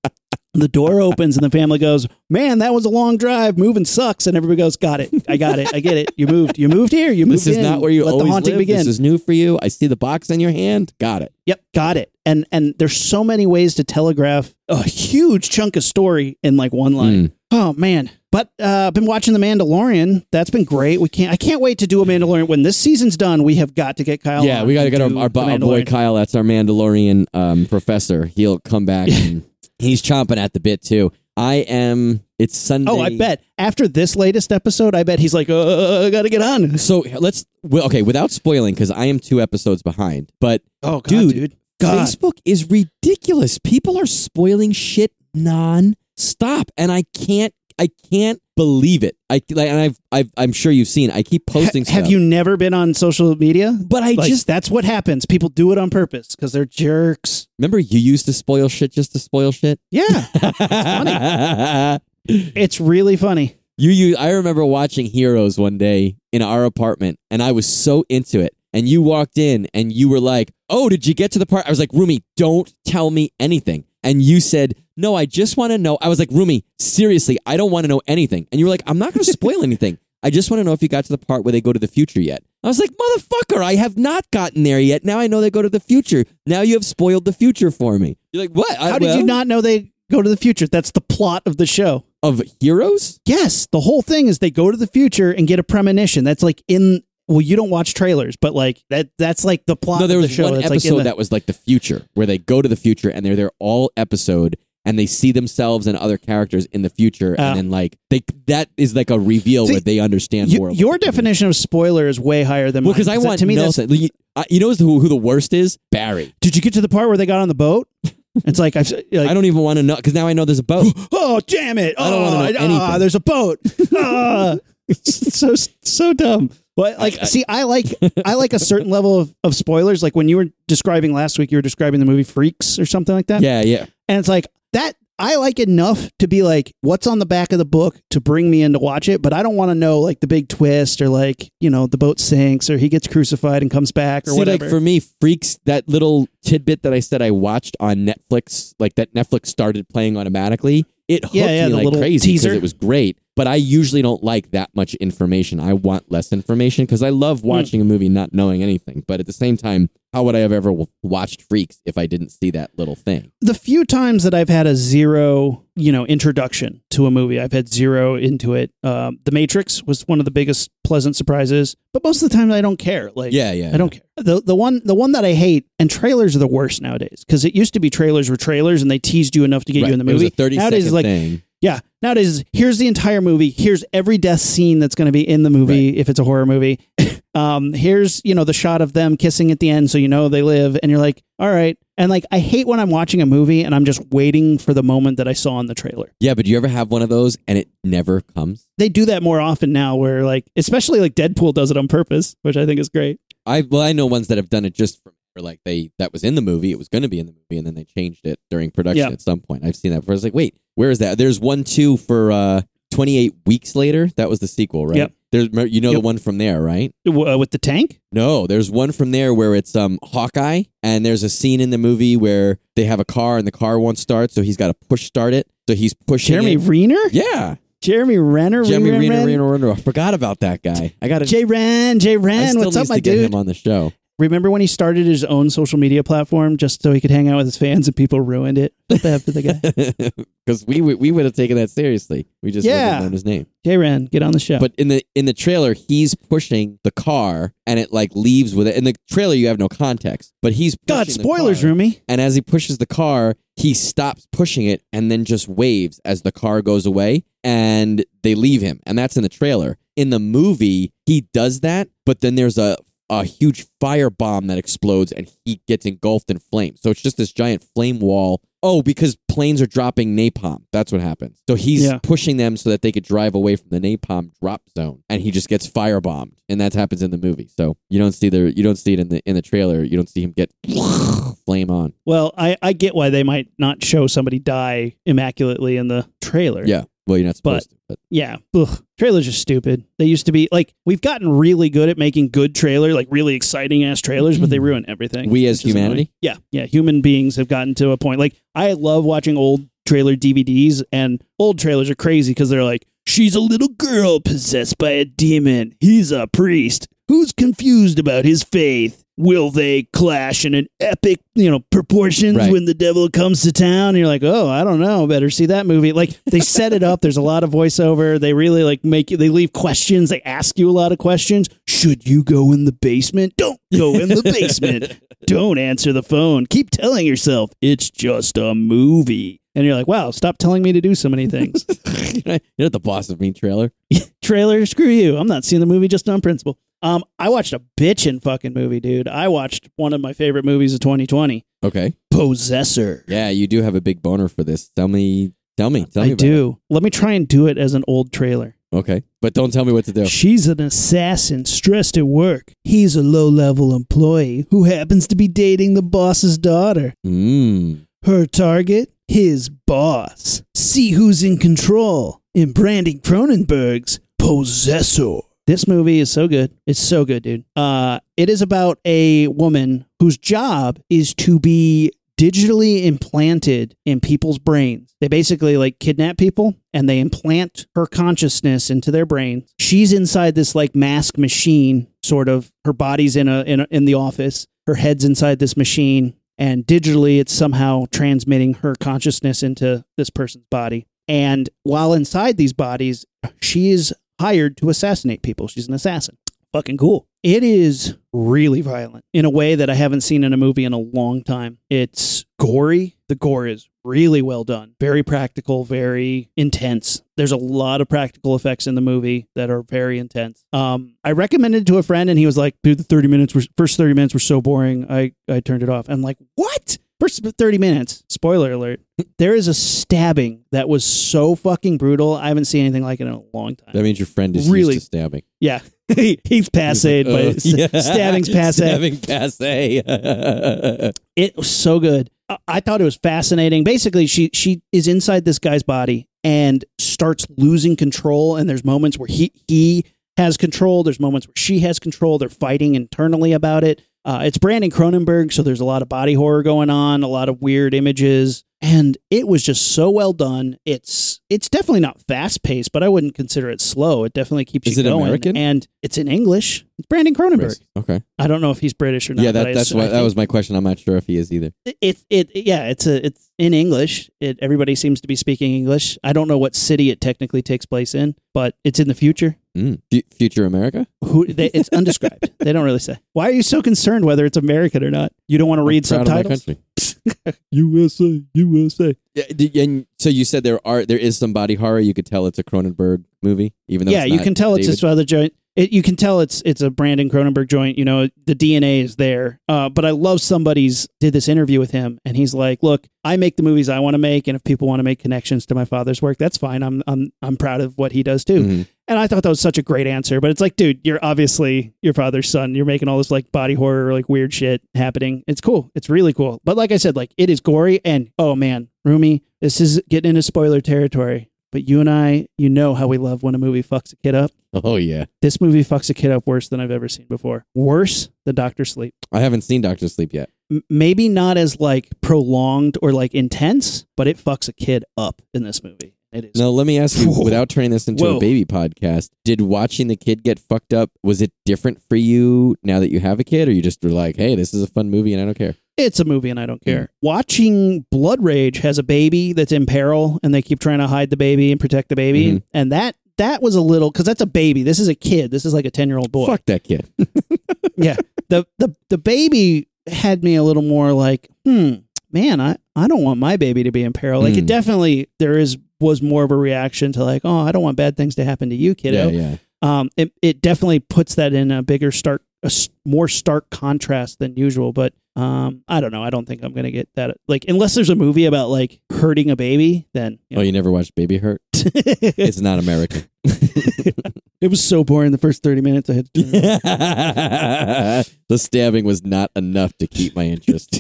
[0.63, 3.59] the door opens, and the family goes, "Man, that was a long drive.
[3.59, 5.11] Moving sucks." And everybody goes, "Got it.
[5.29, 5.75] I got it.
[5.75, 6.13] I get it.
[6.17, 6.59] You moved.
[6.59, 7.11] You moved here.
[7.13, 7.63] You moved This is in.
[7.63, 8.59] not where you Let always the haunting live.
[8.61, 9.59] begin." This is new for you.
[9.63, 10.93] I see the box in your hand.
[11.01, 11.33] Got it.
[11.47, 12.11] Yep, got it.
[12.27, 16.73] And and there's so many ways to telegraph a huge chunk of story in like
[16.73, 17.29] one line.
[17.29, 17.33] Mm.
[17.51, 18.11] Oh man.
[18.33, 20.27] But uh, I've been watching The Mandalorian.
[20.33, 21.01] That's been great.
[21.01, 21.31] We can't.
[21.33, 23.45] I can't wait to do a Mandalorian when this season's done.
[23.45, 24.45] We have got to get Kyle.
[24.45, 25.87] yeah, on we got to get our, do our, bo- The our boy Mandalorian.
[25.87, 26.15] Kyle.
[26.15, 28.27] That's our Mandalorian um, professor.
[28.27, 29.45] He'll come back and
[29.79, 31.13] he's chomping at the bit too.
[31.37, 32.21] I am.
[32.39, 32.91] It's Sunday.
[32.91, 36.43] Oh, I bet after this latest episode, I bet he's like, uh, I gotta get
[36.43, 36.79] on.
[36.79, 37.45] So let's.
[37.63, 40.31] Well, okay, without spoiling, because I am two episodes behind.
[40.41, 42.07] But Oh, God, Dude, dude, God.
[42.07, 43.59] Facebook is ridiculous.
[43.59, 47.55] People are spoiling shit non-stop, and I can't.
[47.79, 49.17] I can't believe it.
[49.31, 51.11] I like, and I've, I've, I'm sure you've seen.
[51.11, 51.85] I keep posting.
[51.85, 53.77] Ha- have you never been on social media?
[53.87, 55.27] But I Like, just that's what happens.
[55.27, 57.49] People do it on purpose because they're jerks.
[57.59, 59.81] remember you used to spoil shit just to spoil shit.
[59.91, 62.01] Yeah, it's funny.
[62.27, 63.57] it's really funny.
[63.77, 68.05] You, you, I remember watching Heroes one day in our apartment, and I was so
[68.09, 68.55] into it.
[68.73, 71.67] And you walked in, and you were like, "Oh, did you get to the part?"
[71.67, 75.73] I was like, "Rumi, don't tell me anything." And you said, "No, I just want
[75.73, 78.67] to know." I was like, "Rumi, seriously, I don't want to know anything." And you
[78.67, 79.99] were like, "I'm not going to spoil anything.
[80.23, 81.79] I just want to know if you got to the part where they go to
[81.79, 85.05] the future yet." I was like, "Motherfucker, I have not gotten there yet.
[85.05, 86.25] Now I know they go to the future.
[86.47, 88.71] Now you have spoiled the future for me." You're like, "What?
[88.81, 90.67] I- How did you not know they go to the future?
[90.67, 92.05] That's the plot of the show.
[92.23, 95.63] of Heroes?" Yes, the whole thing is they go to the future and get a
[95.63, 96.25] premonition.
[96.25, 100.01] That's like in well, you don't watch trailers, but like that that's like the plot
[100.01, 100.45] No, there of was the show.
[100.45, 102.77] one It's episode like the, that was like the future, where they go to the
[102.77, 106.91] future and they're there all episode, and they see themselves and other characters in the
[106.91, 107.51] future, Ah.
[107.51, 110.71] and then like they that is like a reveal See, where they understand more.
[110.71, 113.57] of your definition of spoiler is way higher than Well, because I want to me
[113.57, 113.91] no that's.
[113.91, 115.79] You, I- you know who, who the worst is?
[115.91, 116.35] Barry.
[116.41, 117.89] Did you get to the part where they got on the boat?
[118.45, 120.59] It's like I've like, I don't even want to know because now I know there's
[120.59, 120.93] a boat.
[121.13, 121.95] oh damn it!
[121.97, 122.99] I don't oh, know ah, anything.
[122.99, 123.61] there's a boat.
[124.89, 126.51] It's so so dumb.
[126.77, 127.87] But like, I- I- see, I like
[128.25, 130.03] I like a certain level of, of spoilers.
[130.03, 133.15] Like when you were describing last week, you were describing the movie Freaks or something
[133.15, 133.41] like that.
[133.41, 133.87] yeah, yeah.
[134.09, 137.59] And it's like that I like enough to be like, what's on the back of
[137.59, 140.01] the book to bring me in to watch it, but I don't want to know
[140.01, 143.63] like the big twist or like, you know, the boat sinks or he gets crucified
[143.63, 144.65] and comes back or See, whatever.
[144.65, 148.97] like for me, Freaks, that little tidbit that I said I watched on Netflix, like
[148.97, 152.73] that Netflix started playing automatically, it hooked Yeah, yeah, me like crazy because it was
[152.73, 153.17] great.
[153.37, 155.59] But I usually don't like that much information.
[155.59, 157.49] I want less information because I love Hmm.
[157.49, 159.03] watching a movie not knowing anything.
[159.09, 162.31] But at the same time, how would I have ever watched Freaks if I didn't
[162.31, 163.33] see that little thing?
[163.41, 167.53] the few times that I've had a zero, you know, introduction to a movie, I've
[167.53, 168.71] had zero into it.
[168.85, 172.53] Um, the Matrix was one of the biggest pleasant surprises, but most of the time
[172.53, 173.11] I don't care.
[173.17, 173.73] Like, Yeah, yeah.
[173.75, 174.03] I don't care.
[174.17, 177.45] The the one the one that I hate, and trailers are the worst nowadays because
[177.45, 179.89] it used to be trailers were trailers and they teased you enough to get Right.
[179.89, 180.33] you in the It was movie.
[180.33, 181.43] a 30 nowadays, second like thing.
[181.61, 183.51] yeah, nowadays here's the entire movie.
[183.51, 186.47] Here's every death scene that's going to be in the movie if it's a horror
[186.47, 186.79] movie.
[187.35, 190.29] um, here's you know the shot of them kissing at the end, so you know
[190.29, 191.77] they live, and you're like, all right.
[191.97, 194.83] And like, I hate when I'm watching a movie and I'm just waiting for the
[194.83, 196.13] moment that I saw in the trailer.
[196.19, 198.67] Yeah, but do you ever have one of those and it never comes?
[198.79, 202.35] They do that more often now, where like, especially like Deadpool does it on purpose,
[202.43, 203.21] which I think is great.
[203.47, 206.13] I well, I know ones that have done it just for or like they that
[206.13, 207.85] was in the movie, it was going to be in the movie, and then they
[207.85, 209.13] changed it during production Yeah.
[209.13, 209.65] at some point.
[209.65, 210.01] I've seen that.
[210.01, 210.13] Before.
[210.13, 211.19] I was like, wait, where is that?
[211.19, 214.09] There's one too for uh, 28 weeks later.
[214.17, 214.97] That was the sequel, right?
[214.97, 215.13] Yep.
[215.33, 216.01] There's you know Yep.
[216.01, 216.95] the one from there, right?
[217.09, 221.25] Uh, with the tank, No, there's one from there where it's um Hawkeye, and there's
[221.25, 224.31] a scene in the movie where they have a car and the car won't start,
[224.31, 225.49] so he's got to push start it.
[225.69, 226.35] So he's pushing.
[226.35, 226.59] Jeremy it.
[226.59, 229.51] Renner, Yeah, Jeremy Renner, Jeremy Renner, Renner, Renner?
[229.51, 229.73] Renner.
[229.73, 230.95] I forgot about that guy.
[231.03, 231.23] I got.
[231.23, 233.25] Jay Ren, Jay Ren, what's up, my to get dude?
[233.27, 233.93] him on the show.
[234.19, 237.37] Remember when he started his own social media platform just so he could hang out
[237.37, 238.73] with his fans and people ruined it?
[238.89, 240.23] Felt bad for the guy.
[240.47, 242.27] Because we would- we would have taken that seriously.
[242.43, 242.85] We just Yeah.
[242.85, 243.47] wouldn't known his name.
[243.65, 244.59] Jay Ren, get on the show.
[244.59, 248.69] But in the in the trailer, he's pushing the car, and it like leaves with
[248.69, 248.77] it.
[248.77, 251.71] In the trailer, you have no context, but he's God, the spoilers, car.
[251.71, 252.03] Roomy.
[252.09, 256.21] And as he pushes the car, he stops pushing it and then just waves as
[256.23, 258.81] the car goes away and they leave him.
[258.85, 259.79] And that's in the trailer.
[259.97, 262.77] In the movie, he does that, but then there's a
[263.11, 266.81] a huge fire bomb that explodes and he gets engulfed in flames.
[266.83, 268.41] So it's just this giant flame wall.
[268.63, 270.63] Oh, because planes are dropping napalm.
[270.73, 271.39] That's what happens.
[271.47, 271.99] So he's Yeah.
[272.03, 275.31] pushing them so that they could drive away from the napalm drop zone and he
[275.31, 276.33] just gets firebombed.
[276.49, 277.49] And that happens in the movie.
[277.55, 279.85] So you don't see the you don't see it in the in the trailer.
[279.85, 280.51] You don't see him get
[281.45, 281.93] flame on.
[282.07, 286.65] Well, I, I get why they might not show somebody die immaculately in the trailer.
[286.67, 286.85] Yeah.
[287.07, 287.77] Well, you're not supposed to.
[287.89, 288.37] But Yeah.
[288.55, 288.83] Ugh.
[288.99, 289.85] Trailers are stupid.
[289.99, 293.35] They used to be like we've gotten really good at making good trailer, like really
[293.35, 294.65] exciting ass trailers, but they mm-hmm.
[294.65, 295.31] ruin everything.
[295.31, 295.85] We as which is annoying.
[295.85, 296.13] humanity?
[296.21, 296.37] Yeah.
[296.51, 296.67] Yeah.
[296.67, 298.21] Human beings have gotten to a point.
[298.21, 302.87] Like I love watching old trailer DVDs and old trailers are crazy because they're like,
[303.07, 305.75] She's a little girl possessed by a demon.
[305.79, 306.89] He's a priest.
[307.09, 309.03] Who's confused about his faith?
[309.17, 312.51] Will they clash in an epic, you know, proportions Right.
[312.51, 313.91] when the devil comes to town?
[313.91, 315.07] And you're like, oh, I don't know.
[315.07, 315.93] Better see that movie.
[315.93, 317.01] Like they set it up.
[317.01, 318.19] There's a lot of voiceover.
[318.19, 319.17] They really like make you.
[319.17, 320.11] They leave questions.
[320.11, 321.49] They ask you a lot of questions.
[321.69, 323.35] Should you go in the basement?
[323.37, 324.99] Don't go in the basement.
[325.27, 326.47] Don't answer the phone.
[326.47, 329.41] Keep telling yourself it's just a movie.
[329.55, 331.65] And you're like, wow, stop telling me to do so many things.
[332.27, 333.71] you're not the boss of me trailer.
[334.25, 335.17] Trailer, screw you.
[335.17, 336.59] I'm not seeing the movie just on principle.
[336.83, 339.09] Um, I watched a bitchin' fucking movie, dude.
[339.09, 341.95] I watched one of my favorite movies of 2020, Okay.
[342.11, 343.05] Possessor.
[343.09, 344.71] Yeah, you do have a big boner for this.
[344.77, 345.33] Tell me.
[345.57, 345.85] Tell me.
[345.87, 346.59] Tell me I do.
[346.69, 348.57] Let me try and do it as an old trailer.
[348.73, 350.05] Okay, but don't tell me what to do.
[350.05, 352.53] She's an assassin stressed at work.
[352.65, 356.93] He's a low level employee who happens to be dating the boss's daughter.
[357.07, 357.87] Mm.
[358.05, 358.91] Her target?
[359.07, 360.43] His boss.
[360.57, 365.19] See who's in control in Brandon Cronenberg's Possessor.
[365.47, 366.57] This movie is so good.
[366.67, 367.45] It's so good, dude.
[367.55, 374.39] Uh, it is about a woman whose job is to be digitally implanted in people's
[374.39, 374.95] brains.
[375.03, 379.53] They basically like kidnap people and they implant her consciousness into their brains.
[379.59, 382.51] She's inside this like mask machine, sort of.
[382.65, 384.47] Her body's in a in, a, in the office.
[384.67, 390.47] Her head's inside this machine and digitally it's somehow transmitting her consciousness into this person's
[390.51, 390.87] body.
[391.07, 393.05] And while inside these bodies,
[393.43, 395.49] she is hired to assassinate people.
[395.49, 396.17] She's an assassin.
[396.53, 397.09] Fucking cool.
[397.25, 400.73] It is really violent in a way that I haven't seen in a movie in
[400.73, 401.59] a long time.
[401.69, 402.97] It's gory.
[403.09, 407.03] The gore is really well done, very practical, very intense.
[407.17, 410.45] There's a lot of practical effects in the movie that are very intense.
[410.53, 413.35] Um, I recommended it to a friend, and he was like, "Dude, the 30 minutes
[413.35, 414.87] were first 30 minutes were so boring.
[414.91, 418.05] I I turned it off." I'm like, "What?" First 30 minutes.
[418.09, 418.81] Spoiler alert.
[419.19, 422.15] There is a stabbing that was so fucking brutal.
[422.15, 423.71] I haven't seen anything like it in a long time.
[423.75, 424.79] That means your friend is Really?
[424.79, 425.23] stabbing.
[425.41, 425.61] Yeah,
[426.25, 427.81] he's passe, He's like, but "Oh, yeah.
[427.81, 428.57] stabbing's passe.
[428.67, 429.83] Stabbing passe.
[431.17, 432.11] It was so good.
[432.29, 433.65] I- I thought it was fascinating.
[433.65, 438.37] Basically, she she is inside this guy's body and starts losing control.
[438.37, 439.85] And there's moments where he he
[440.17, 440.83] has control.
[440.85, 442.19] There's moments where she has control.
[442.19, 443.83] They're fighting internally about it.
[444.05, 447.31] Uh, it's Brandon Cronenberg, so there's a lot of body horror going on, a lot
[447.31, 450.57] of weird images, and it was just so well done.
[450.65, 454.05] It's it's definitely not fast paced, but I wouldn't consider it slow.
[454.05, 455.37] It definitely keeps Is you it going, American?
[455.37, 456.65] and it's in English.
[456.79, 457.61] It's Brandon Cronenberg.
[457.77, 458.03] Okay.
[458.19, 459.23] I don't know if he's British or not.
[459.23, 460.57] yeah, that, I that's I what that was my question.
[460.57, 461.53] I'm not sure if he is either.
[461.81, 465.99] it, it yeah it's a it's in english it everybody seems to be speaking english
[466.05, 469.37] i don't know what city it technically takes place in but it's in the future
[469.57, 469.81] Mm.
[469.91, 470.85] Fu- Future America.
[471.05, 474.37] who they, it's undescribed they don't really say why are you so concerned whether it's
[474.37, 476.94] american or not you don't want to read I'm of my subtitles country.
[477.51, 481.81] usa usa Yeah, did- and so you said there are there is some body horror.
[481.81, 484.55] You could tell it's a Cronenberg movie, even though yeah it's you not can tell
[484.55, 484.73] it's David.
[484.81, 488.09] his other joint it, you can tell it's it's a brandon cronenberg joint you know
[488.27, 492.17] the dna is there uh, but i love somebody's did this interview with him and
[492.17, 494.81] he's like look i make the movies i want to make and if people want
[494.81, 497.93] to make connections to my father's work that's fine i'm i'm i'm proud of what
[497.93, 498.69] he does too Mhm.
[498.87, 500.21] And I thought that was such a great answer.
[500.21, 502.55] But it's like, dude, you're obviously your father's son.
[502.55, 505.25] You're making all this like body horror, like weird shit happening.
[505.27, 505.71] It's cool.
[505.75, 506.41] It's really cool.
[506.45, 507.81] But like I said, like it is gory.
[507.85, 511.31] And oh man, Rumi, this is getting into spoiler territory.
[511.51, 514.15] But you and I, you know how we love when a movie fucks a kid
[514.15, 514.33] up.
[514.53, 517.45] Oh yeah, This movie fucks a kid up worse than I've ever seen before.
[517.55, 518.95] Worse than Doctor Sleep.
[519.13, 520.31] I haven't seen Doctor Sleep yet.
[520.51, 525.23] M- maybe not as like prolonged or like intense, but it fucks a kid up
[525.33, 525.95] in this movie.
[526.15, 526.37] It is.
[526.37, 527.25] Now let me ask you, Whoa.
[527.25, 528.17] without turning this into Whoa.
[528.17, 532.55] a baby podcast, did watching the kid get fucked up was it different for you
[532.63, 534.67] now that you have a kid, or you just were like, hey, this is a
[534.69, 535.57] fun movie and I don't care?
[535.77, 536.91] It's a movie and I don't care.
[537.03, 541.11] Watching Blood Rage has a baby that's in peril and they keep trying to hide
[541.11, 542.33] the baby and protect the baby.
[542.35, 542.43] Mhm.
[542.53, 544.63] And that that was a little cuz that's a baby.
[544.63, 545.31] This is a kid.
[545.33, 546.27] This is like a 10-year-old boy.
[546.27, 546.87] Fuck that kid.
[547.77, 547.97] Yeah.
[548.29, 551.75] The the the baby had me a little more like, "Hmm,
[552.13, 554.47] man, I I don't want my baby to be in peril." Like it Mm.
[554.47, 557.97] definitely there is was more of a reaction to like, "Oh, I don't want bad
[557.97, 559.37] things to happen to you, kiddo." yeah, yeah.
[559.63, 562.51] um, it, it definitely puts that in a bigger stark a
[562.85, 566.71] more stark contrast than usual but um, i don't know i don't think i'm gonna
[566.71, 570.43] get that like unless there's a movie about like hurting a baby then you Oh,
[570.43, 571.41] you never watched Baby Hurt?
[571.55, 573.09] It's not American.
[573.25, 576.23] it was so boring the first 30 minutes i had to
[578.29, 580.79] the stabbing was not enough to keep my interest.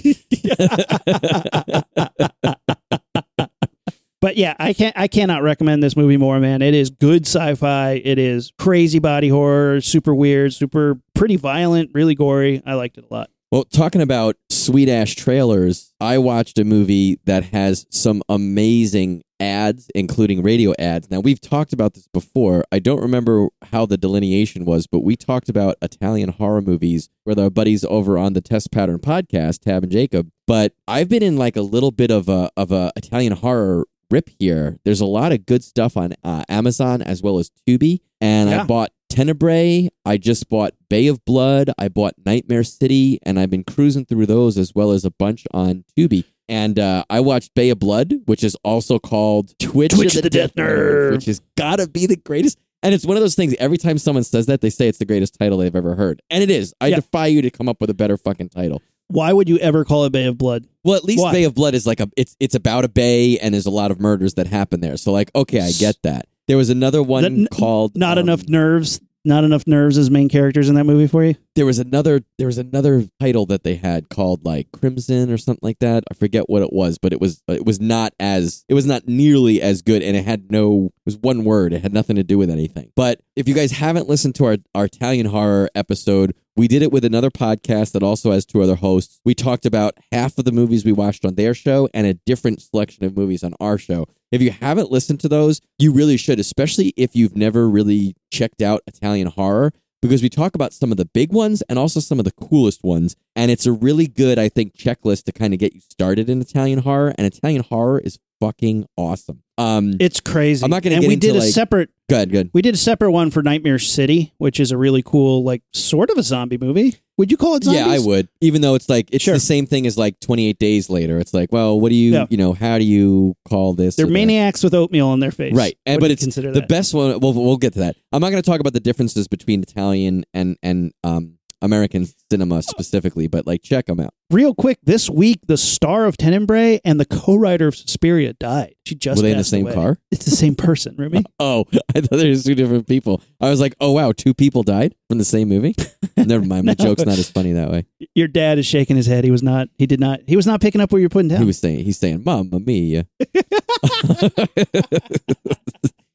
[4.25, 8.01] But yeah i can't i cannot recommend this movie more man it is good sci-fi
[8.03, 13.05] it is crazy body horror super weird super pretty violent really gory i liked it
[13.09, 18.23] a lot Well, talking about sweet ash trailers, I watched a movie that has some
[18.29, 21.11] amazing ads, including radio ads.
[21.11, 22.65] Now, we've talked about this before.
[22.73, 27.39] I don't remember how the delineation was, but we talked about Italian horror movies with
[27.39, 30.31] our buddies over on the Test Pattern podcast, Tab and Jacob.
[30.49, 34.31] But I've been in like a little bit of a of a Italian horror rip
[34.39, 34.79] here.
[34.85, 38.63] There's a lot of good stuff on uh, Amazon as well as Tubi, and I
[38.65, 39.89] bought Tenebrae.
[40.05, 41.71] I just bought Bay of Blood.
[41.79, 45.45] I bought Nightmare City, and I've been cruising through those as well as a bunch
[45.53, 46.25] on Tubi.
[46.49, 50.31] And uh, I watched Bay of Blood, which is also called Twitch, Twitch of the,
[50.31, 52.59] Death Nerve, which has got to be the greatest.
[52.83, 53.55] And it's one of those things.
[53.59, 56.43] Every time someone says that, they say it's the greatest title they've ever heard, and
[56.43, 56.75] it is.
[56.81, 56.97] I Yeah.
[56.97, 58.83] defy you to come up with a better fucking title.
[59.09, 61.33] Why would you ever call it bay of blood Well, at least Why?
[61.33, 63.91] Bay of Blood is like a it's it's about a bay and there's a lot
[63.91, 64.97] of murders that happen there.
[64.97, 66.29] So like, okay, I get that.
[66.47, 70.29] There was another one n- called not um, enough nerves not enough nerves as main
[70.29, 73.77] characters in that movie for you There was another there was another title that they
[73.77, 76.05] had called like Crimson or something like that.
[76.11, 79.09] I forget what it was, but it was it was not as it was not
[79.09, 81.73] nearly as good and it had no it was one word.
[81.73, 82.93] It had nothing to do with anything.
[82.95, 86.93] But if you guys haven't listened to our, our Italian horror episode, we did it
[86.93, 89.21] with another podcast that also has two other hosts.
[89.25, 92.63] We talked about half of the movies we watched on their show and a different
[92.63, 94.07] selection of movies on our show.
[94.31, 98.63] If you haven't listened to those, you really should, especially if you've never really checked
[98.63, 102.19] out Italian horror, because we talk about some of the big ones and also some
[102.19, 103.17] of the coolest ones.
[103.35, 106.41] And it's a really good, I think, checklist to kind of get you started in
[106.41, 107.15] Italian horror.
[107.17, 109.43] And Italian horror is fucking awesome.
[109.57, 112.51] Um, it's crazy I'm not gonna and get we did a like- separate good, good.
[112.53, 116.11] we did a separate one for nightmare city which is a really cool like sort
[116.11, 118.29] of a zombie movie would you call it zombies Yeah, I would.
[118.41, 119.35] Even though it's like it's Sure.
[119.35, 121.21] the same thing as like 28 days later.
[121.21, 122.27] It's like, well, what do you, Yeah.
[122.29, 123.95] you know, how do you call this?
[123.95, 124.13] they're or that?
[124.13, 126.69] maniacs with oatmeal on their face Right, and What but you it's consider the that
[126.69, 127.21] best one.
[127.21, 127.95] We'll we'll get to that.
[128.13, 132.63] I'm not going to talk about the differences between Italian and and um American cinema
[132.63, 134.13] specifically, but like check them out.
[134.31, 138.95] real quick this week the star of tenebrae and the co-writer of Suspiria died she
[138.95, 139.75] just Were they in the same away.
[139.75, 139.99] car?
[140.11, 141.25] it's the same person Ruby.
[141.41, 141.65] Oh,
[141.97, 143.21] I thought there was two different people.
[143.41, 145.75] I was like, oh wow, two people died from the same movie.
[146.17, 146.85] Never mind, my No.
[146.85, 147.87] joke's not as funny that way.
[148.15, 150.61] your dad is shaking his head he was not he did not he was not
[150.61, 153.07] picking up what you're putting down He was saying, he's saying, "Mamma mia."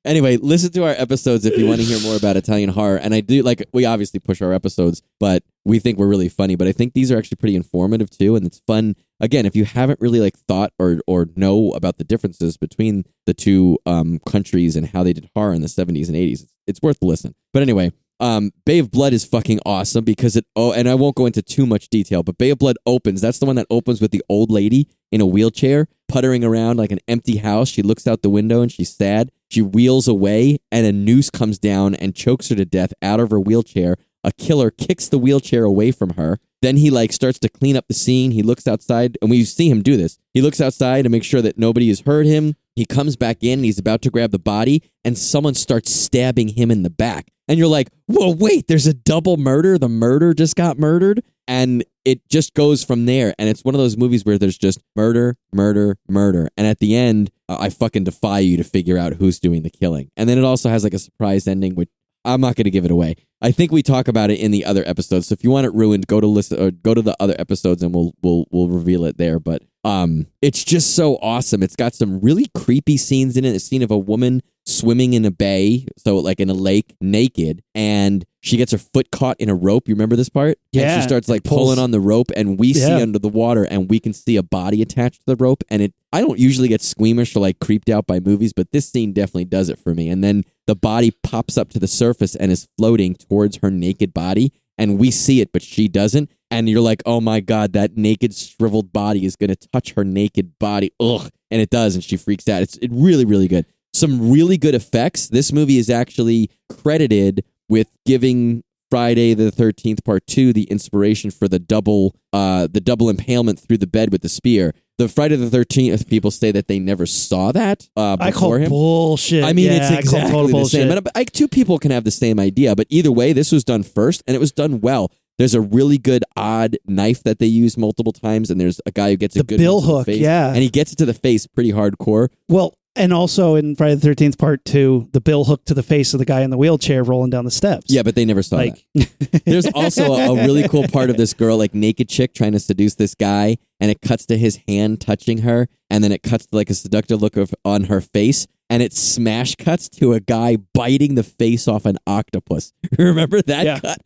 [0.06, 2.98] Anyway, listen to our episodes if you want to hear more about Italian horror.
[2.98, 6.56] And I do like we obviously push our episodes, but we think we're really funny.
[6.56, 8.96] But I think these are actually pretty informative too, and it's fun.
[9.20, 13.34] again, if you haven't really like thought or or know about the differences between the
[13.34, 17.02] two um, countries and how they did horror in the 70s and 80s, it's, worth
[17.02, 17.36] a listen.
[17.54, 20.46] But anyway, um, Bay of Blood is fucking awesome because it.
[20.56, 23.22] Oh, and I won't go into too much detail, but Bay of Blood opens.
[23.22, 26.92] That's the one that opens with the old lady in a wheelchair puttering around like
[26.92, 27.70] an empty house.
[27.70, 29.32] She looks out the window and she's sad.
[29.48, 33.32] She wheels away, and a noose comes down and chokes her to death out of
[33.32, 33.96] her wheelchair.
[34.24, 36.40] A killer kicks the wheelchair away from her.
[36.62, 38.32] Then he like starts to clean up the scene.
[38.32, 40.20] He looks outside, and we see him do this.
[40.34, 42.56] He looks outside to make sure that nobody has heard him.
[42.76, 43.60] He comes back in.
[43.60, 47.32] And he's about to grab the body, and someone starts stabbing him in the back.
[47.48, 48.68] And you're like, "Whoa, wait!
[48.68, 49.78] There's a double murder.
[49.78, 53.34] The murder just got murdered." And it just goes from there.
[53.38, 56.50] And it's one of those movies where there's just murder, murder, murder.
[56.58, 59.70] And at the end, uh, I fucking defy you to figure out who's doing the
[59.70, 60.10] killing.
[60.18, 61.90] And then it also has like a surprise ending, which
[62.26, 63.16] I'm not going to give it away.
[63.42, 65.28] I think we talk about it in the other episodes.
[65.28, 67.82] So if you want it ruined, go to listen or go to the other episodes
[67.82, 69.40] and we'll we'll we'll reveal it there.
[69.40, 71.64] But um, it's just so awesome.
[71.64, 73.56] It's got some really creepy scenes in it.
[73.56, 77.64] A scene of a woman swimming in a bay, so like in a lake, naked,
[77.74, 79.88] and she gets her foot caught in a rope.
[79.88, 80.58] You remember this part?
[80.74, 83.66] And Yeah, she starts like pulling on the rope, and we see under the water,
[83.66, 85.64] and we can see a body attached to the rope.
[85.70, 88.90] And it, I don't usually get squeamish or like creeped out by movies, but this
[88.90, 90.10] scene definitely does it for me.
[90.10, 94.14] And then the body pops up to the surface and is floating towards her naked
[94.14, 96.32] body, and we see it, but she doesn't.
[96.52, 100.58] And you're like, oh my god, that naked shriveled body is gonna touch her naked
[100.60, 100.92] body.
[101.00, 102.62] Ugh, and it does, and she freaks out.
[102.62, 103.66] It's it really, really good.
[103.94, 105.28] Some really good effects.
[105.28, 111.48] This movie is actually credited with giving Friday the Thirteenth Part Two the inspiration for
[111.48, 114.74] the double, uh, the double impalement through the bed with the spear.
[114.98, 118.68] The Friday the Thirteenth people say that they never saw that uh, I call him.
[118.70, 119.44] bullshit.
[119.44, 120.92] I mean, Yeah, it's exactly the same.
[120.92, 123.84] I, I- two people can have the same idea, but either way, this was done
[123.84, 125.12] first, and it was done well.
[125.38, 129.12] There's a really good odd knife that they use multiple times, and there's a guy
[129.12, 130.48] who gets a The good bill hook, face, yeah.
[130.50, 132.28] and he gets it to the face pretty hardcore.
[132.50, 136.14] Well, and also in Friday the Thirteenth Part Two, the bill hooked to the face
[136.14, 137.86] of the guy in the wheelchair rolling down the steps.
[137.90, 139.42] Yeah, but they never saw like that.
[139.46, 142.60] There's also a, a really cool part of this girl, like naked chick, trying to
[142.60, 146.46] seduce this guy, and it cuts to his hand touching her, and then it cuts
[146.48, 150.20] to like a seductive look of, on her face, and it smash cuts to a
[150.20, 152.74] guy biting the face off an octopus.
[152.98, 153.80] Remember that Yeah.
[153.80, 153.98] cut?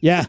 [0.00, 0.26] Yeah.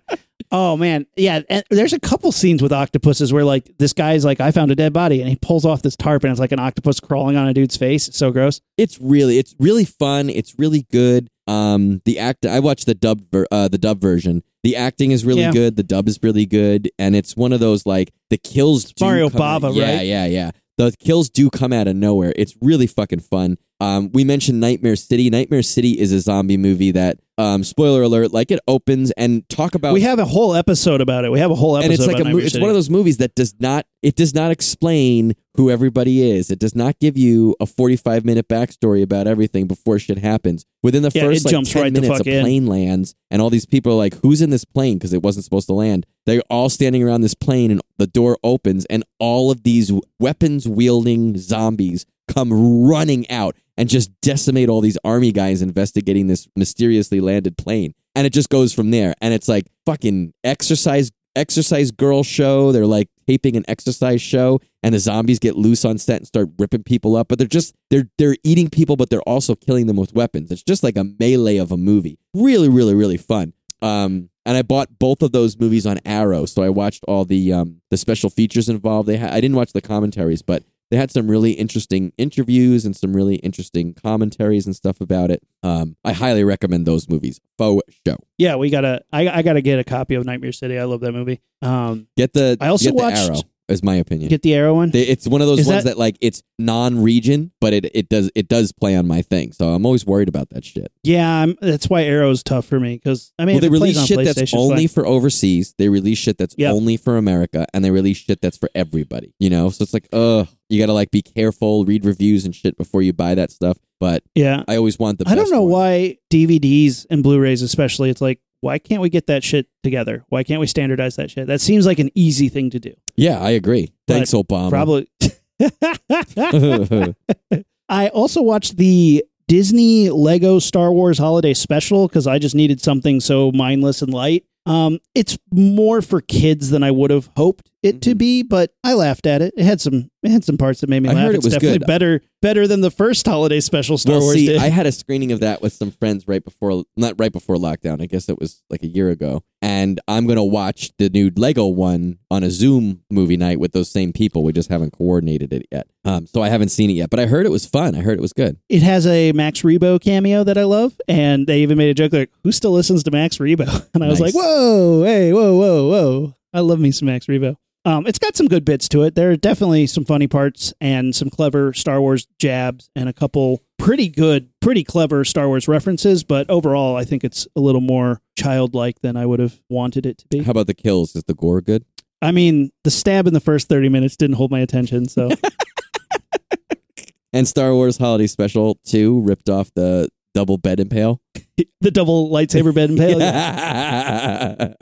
[0.51, 1.41] Oh man, yeah.
[1.49, 4.75] And there's a couple scenes with octopuses where like this guy's like, I found a
[4.75, 7.47] dead body, and he pulls off this tarp, and it's like an octopus crawling on
[7.47, 8.07] a dude's face.
[8.07, 8.61] It's so gross.
[8.77, 10.29] It's really, it's really fun.
[10.29, 11.29] It's really good.
[11.47, 14.41] Um, the act, I watched the dub, ver- uh, the dub version.
[14.63, 15.51] The acting is really Yeah.
[15.51, 15.75] good.
[15.75, 18.85] The dub is really good, and it's one of those like the kills.
[18.93, 20.05] do Mario come Bava, yeah, right?
[20.05, 22.31] Yeah, yeah, The kills do come out of nowhere.
[22.37, 23.57] It's really fucking fun.
[23.80, 25.30] Um, we mentioned Nightmare City.
[25.30, 29.75] Nightmare City is a zombie movie that, um, spoiler alert, like it opens and talk
[29.75, 31.32] about we have a whole episode about it.
[31.32, 31.91] We have a whole episode.
[31.91, 34.34] and it's like a mo- it's one of those movies that does not it does
[34.34, 36.49] not explain who everybody is.
[36.49, 40.65] It does not give you a 45 minute backstory about everything before shit happens.
[40.82, 42.41] Within the Yeah, first like 10 right the minutes, a in.
[42.43, 45.45] plane lands and all these people are like, "Who's in this plane?" because it wasn't
[45.45, 46.07] supposed to land.
[46.25, 50.67] They're all standing around this plane and the door opens and all of these weapons
[50.67, 57.21] wielding zombies come running out and just decimate all these army guys investigating this mysteriously
[57.21, 57.93] landed plane.
[58.15, 59.13] And it just goes from there.
[59.21, 62.71] And it's like fucking exercise exercise girl show.
[62.71, 66.49] They're like taping an exercise show and the zombies get loose on set and start
[66.57, 67.28] ripping people up.
[67.28, 70.51] But they're just they're they're eating people, but they're also killing them with weapons.
[70.51, 72.17] It's just like a melee of a movie.
[72.34, 73.53] Really, really, really fun.
[73.82, 77.51] Um and I bought both of those movies on Arrow, so I watched all the
[77.51, 79.09] um, the special features involved.
[79.09, 82.95] They ha- I didn't watch the commentaries, but they had some really interesting interviews and
[82.95, 85.43] some really interesting commentaries and stuff about it.
[85.63, 87.39] Um, I highly recommend those movies.
[87.57, 88.15] Faux show.
[88.38, 89.01] yeah, we gotta.
[89.11, 90.77] I, I gotta get a copy of Nightmare City.
[90.79, 91.41] I love that movie.
[91.61, 93.41] Um, Get the I also watched- Arrow.
[93.70, 94.30] Is my opinion.
[94.30, 94.91] get the Arrow one.
[94.91, 98.07] They- it's one of those Is ones that- that, like it's non-region, but it it
[98.09, 99.51] does it does play on my thing.
[99.51, 100.91] So I'm always worried about that shit.
[101.03, 103.82] yeah, I'm, that's why Arrow's tough for me because I mean, well, they it plays
[103.82, 104.93] release on shit that's only fine.
[104.93, 105.74] for overseas.
[105.78, 106.74] They release shit that's Yep.
[106.74, 109.34] only for America, and they release shit that's for everybody.
[109.39, 112.55] You know, so it's like, ugh, you got to like be careful, read reviews and
[112.55, 113.78] shit before you buy that stuff.
[113.99, 114.63] But yeah.
[114.68, 115.26] I always want the.
[115.28, 115.72] I don't best know one.
[115.72, 120.25] why DVDs and Blu-rays, especially, it's like why can't we get that shit together?
[120.29, 121.47] Why can't we standardize that shit?
[121.47, 122.93] That seems like an easy thing to do.
[123.15, 123.91] Yeah, I agree.
[124.07, 124.69] Thanks, Obama.
[124.69, 125.07] Probably.
[127.89, 133.19] I also watched the Disney Lego Star Wars Holiday Special because I just needed something
[133.19, 134.45] so mindless and light.
[134.65, 138.17] Um, it's more for kids than I would have hoped it to Mhm.
[138.17, 139.53] be, but I laughed at it.
[139.57, 141.23] It had some it had some parts that made me I laugh.
[141.27, 141.88] heard it it's was definitely good.
[141.88, 144.57] better better than the first holiday special Star well, Wars see, did.
[144.57, 148.01] I had a screening of that with some friends right before, not right before lockdown.
[148.01, 149.43] I guess it was like a year ago.
[149.61, 153.89] And I'm gonna watch the new Lego one on a Zoom movie night with those
[153.89, 154.43] same people.
[154.43, 157.09] We just haven't coordinated it yet, um, so I haven't seen it yet.
[157.09, 157.95] But I heard it was fun.
[157.95, 158.57] I heard it was good.
[158.69, 162.11] it has a Max Rebo cameo that I love, and they even made a joke
[162.13, 165.89] like, "Who still listens to Max Rebo?" And I was like, "Whoa, hey, whoa, whoa,
[165.89, 167.55] whoa!" I love me some Max Rebo.
[167.88, 169.15] Um, it's got some good bits to it.
[169.15, 173.63] There are definitely some funny parts and some clever Star Wars jabs and a couple
[173.79, 176.25] pretty good, pretty clever Star Wars references.
[176.25, 180.17] But overall, I think it's a little more childlike than I would have wanted it
[180.17, 180.43] to be.
[180.43, 181.15] How about the kills?
[181.15, 181.85] Is the gore good?
[182.21, 185.29] I mean, the stab in the first thirty minutes didn't hold my attention, so
[187.31, 191.21] And Star Wars Holiday Special Two ripped off the double bed impale.
[191.81, 193.19] the double lightsaber bed impale.
[193.19, 193.19] pale.
[193.19, 194.73] Yeah.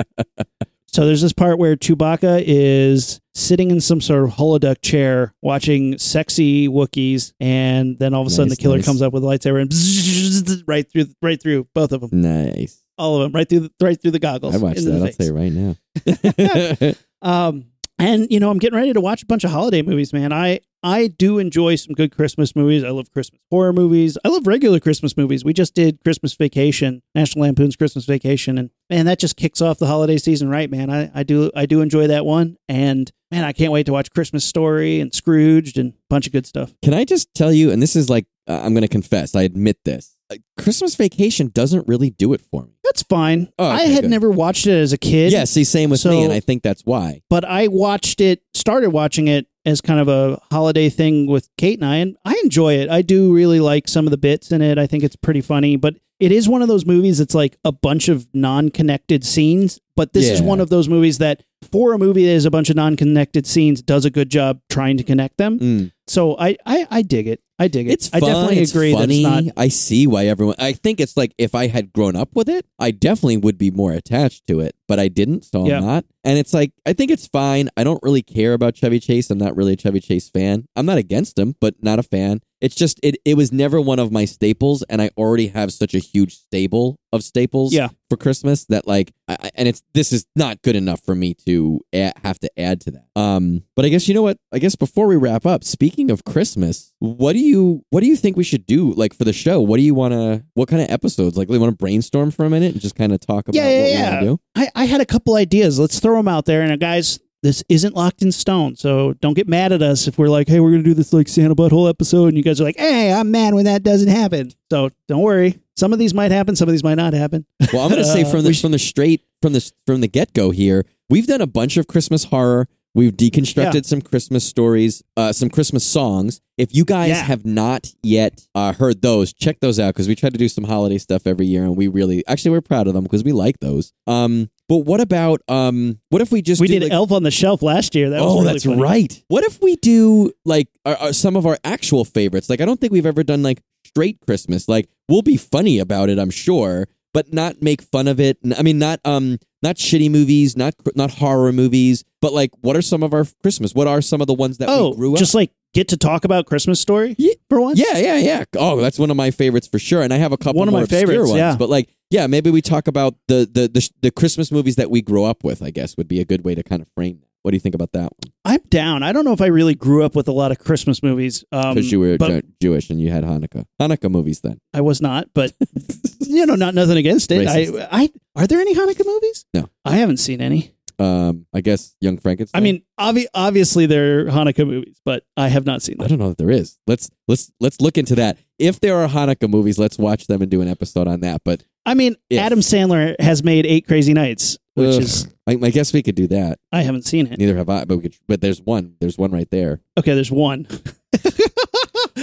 [0.95, 5.97] So there's this part where Chewbacca is sitting in some sort of holodeck chair watching
[5.97, 8.85] sexy Wookiees, and then all of a sudden Nice, the killer nice.
[8.85, 12.81] comes up with a lightsaber and bzzz, right through, right through both of them, nice.
[12.97, 14.55] all of them, right through, the, right through the goggles.
[14.55, 14.95] I watched that.
[14.95, 15.17] I'll face.
[15.17, 16.93] tell you right now.
[17.21, 17.65] Um,
[17.97, 20.33] and you know, I'm getting ready to watch a bunch of holiday movies, man.
[20.33, 22.83] I I do enjoy some good Christmas movies.
[22.83, 24.17] I love Christmas horror movies.
[24.23, 25.43] I love regular Christmas movies.
[25.43, 29.79] We just did Christmas Vacation, National Lampoon's Christmas Vacation, and man, that just kicks off
[29.79, 30.89] the holiday season, right, man?
[30.89, 34.11] I, I do I do enjoy that one, and man, I can't wait to watch
[34.11, 36.73] Christmas Story and Scrooged and a bunch of good stuff.
[36.83, 39.77] Can I just tell you, and this is like, uh, I'm to confess, I admit
[39.85, 40.15] this.
[40.29, 42.74] Uh, Christmas Vacation doesn't really do it for me.
[42.85, 43.49] That's fine.
[43.59, 44.09] Oh, okay, I had good.
[44.11, 45.31] never watched it as a kid.
[45.33, 47.21] Yeah, see, same with So- me, and I think that's why.
[47.29, 51.79] but I watched it, started watching it as kind of a holiday thing with Kate
[51.79, 52.89] and I, and I enjoy it.
[52.89, 54.77] I do really like some of the bits in it.
[54.77, 57.71] I think it's pretty funny, but it is one of those movies that's like a
[57.71, 59.79] bunch of non connected scenes.
[59.95, 62.69] But this is one of those movies that, for a movie that is a bunch
[62.69, 65.59] of non connected scenes, does a good job trying to connect them.
[65.59, 65.91] Mm.
[66.07, 67.41] So I, I, I dig it.
[67.57, 67.91] I dig it.
[67.93, 68.29] It's I fun.
[68.29, 69.23] definitely it's agree funny.
[69.23, 69.53] that it's not.
[69.63, 70.55] I see why everyone.
[70.59, 73.71] I think it's like if I had grown up with it, I definitely would be
[73.71, 74.75] more attached to it.
[74.89, 75.77] But I didn't, so Yeah.
[75.77, 76.05] I'm not.
[76.25, 77.69] And it's like I think it's fine.
[77.77, 79.29] I don't really care about Chevy Chase.
[79.31, 80.67] I'm not really a Chevy Chase fan.
[80.75, 82.41] I'm not against him, but not a fan.
[82.59, 83.15] It's just it.
[83.23, 86.97] It was never one of my staples, and I already have such a huge stable
[87.13, 87.73] of staples.
[87.73, 87.89] Yeah.
[88.09, 91.35] For Christmas, that like, I, I- and it's this is not good enough for me
[91.45, 93.05] to a- have to add to that.
[93.15, 94.37] Um, but I guess you know what?
[94.51, 98.15] I guess before we wrap up, speaking of Christmas, what do you what do you
[98.15, 99.61] think we should do like for the show?
[99.61, 100.43] What do you want to?
[100.53, 101.37] What kind of episodes?
[101.37, 103.69] Like, we want to brainstorm for a minute and just kind of talk about Yeah,
[103.69, 104.11] yeah, what yeah.
[104.11, 104.39] want do.
[104.55, 105.79] I, I had a couple ideas.
[105.79, 106.61] Let's throw them out there.
[106.61, 108.75] And uh, guys, this isn't locked in stone.
[108.75, 111.13] So don't get mad at us if we're like, hey, we're going to do this
[111.13, 112.27] like Santa Butthole episode.
[112.27, 114.51] And you guys are like, hey, I'm mad when that doesn't happen.
[114.71, 115.59] So don't worry.
[115.77, 116.55] Some of these might happen.
[116.55, 117.45] Some of these might not happen.
[117.73, 120.07] Well, I'm going to say Uh, from the from the straight from the from the
[120.07, 122.67] get go here, we've done a bunch of Christmas horror.
[122.95, 123.81] We've deconstructed Yeah.
[123.83, 126.39] some Christmas stories, uh, some Christmas songs.
[126.57, 127.23] If you guys Yeah.
[127.23, 130.63] have not yet uh, heard those, check those out because we try to do some
[130.63, 133.59] holiday stuff every year, and we really, actually, we're proud of them because we like
[133.59, 133.91] those.
[134.07, 137.31] Um, but what about um, what if we just we did like, Elf on the
[137.31, 138.09] Shelf last year.
[138.09, 138.81] That was oh, really that's funny.
[138.81, 139.23] right.
[139.27, 142.49] What if we do like our, our, some of our actual favorites?
[142.49, 144.67] Like, I don't think we've ever done like straight Christmas.
[144.69, 148.37] Like, we'll be funny about it, I'm sure, but not make fun of it.
[148.57, 152.81] I mean, not um, not shitty movies, not not horror movies, but like, what are
[152.81, 153.73] some of our Christmas?
[153.73, 155.19] What are some of the ones that Oh, we grew up?
[155.19, 157.33] just like get to talk about Christmas story Yeah.
[157.49, 157.79] for once.
[157.79, 158.43] yeah, yeah, yeah.
[158.57, 160.01] Oh, that's one of my favorites for sure.
[160.01, 161.35] And I have a couple One of my favorites, ones.
[161.37, 161.55] yeah.
[161.57, 165.01] But like, yeah, maybe we talk about the, the the the Christmas movies that we
[165.01, 165.63] grew up with.
[165.63, 167.21] I guess would be a good way to kind of frame.
[167.45, 168.33] What do you think about that one?
[168.43, 169.03] I'm down.
[169.03, 171.45] I don't know if I really grew up with a lot of Christmas movies.
[171.51, 173.65] Um, Because you were but Ju- Jewish and you had Hanukkah.
[173.79, 174.59] Hanukkah movies then.
[174.73, 175.53] I was not, but
[176.21, 177.47] you know, not nothing against it.
[177.47, 177.87] Racist.
[177.91, 179.45] I, I, are there any Hanukkah movies?
[179.53, 179.69] No.
[179.85, 180.73] I haven't seen any.
[180.97, 182.59] Um, I guess Young Frankenstein.
[182.59, 186.05] I mean, obvi- obviously they're Hanukkah movies, but I have not seen them.
[186.05, 186.79] I don't know if there is.
[186.87, 188.39] Let's let's let's look into that.
[188.57, 191.41] If there are Hanukkah movies, let's watch them and do an episode on that.
[191.45, 192.39] But I mean, If.
[192.39, 196.15] Adam Sandler has made Eight Crazy Nights, which ugh, is I, I guess we could
[196.15, 196.59] do that.
[196.71, 197.37] I haven't seen it.
[197.39, 197.85] Neither have I.
[197.85, 198.15] But we could.
[198.27, 198.95] But there's one.
[198.99, 199.81] There's one right there.
[199.97, 200.67] Okay, there's one.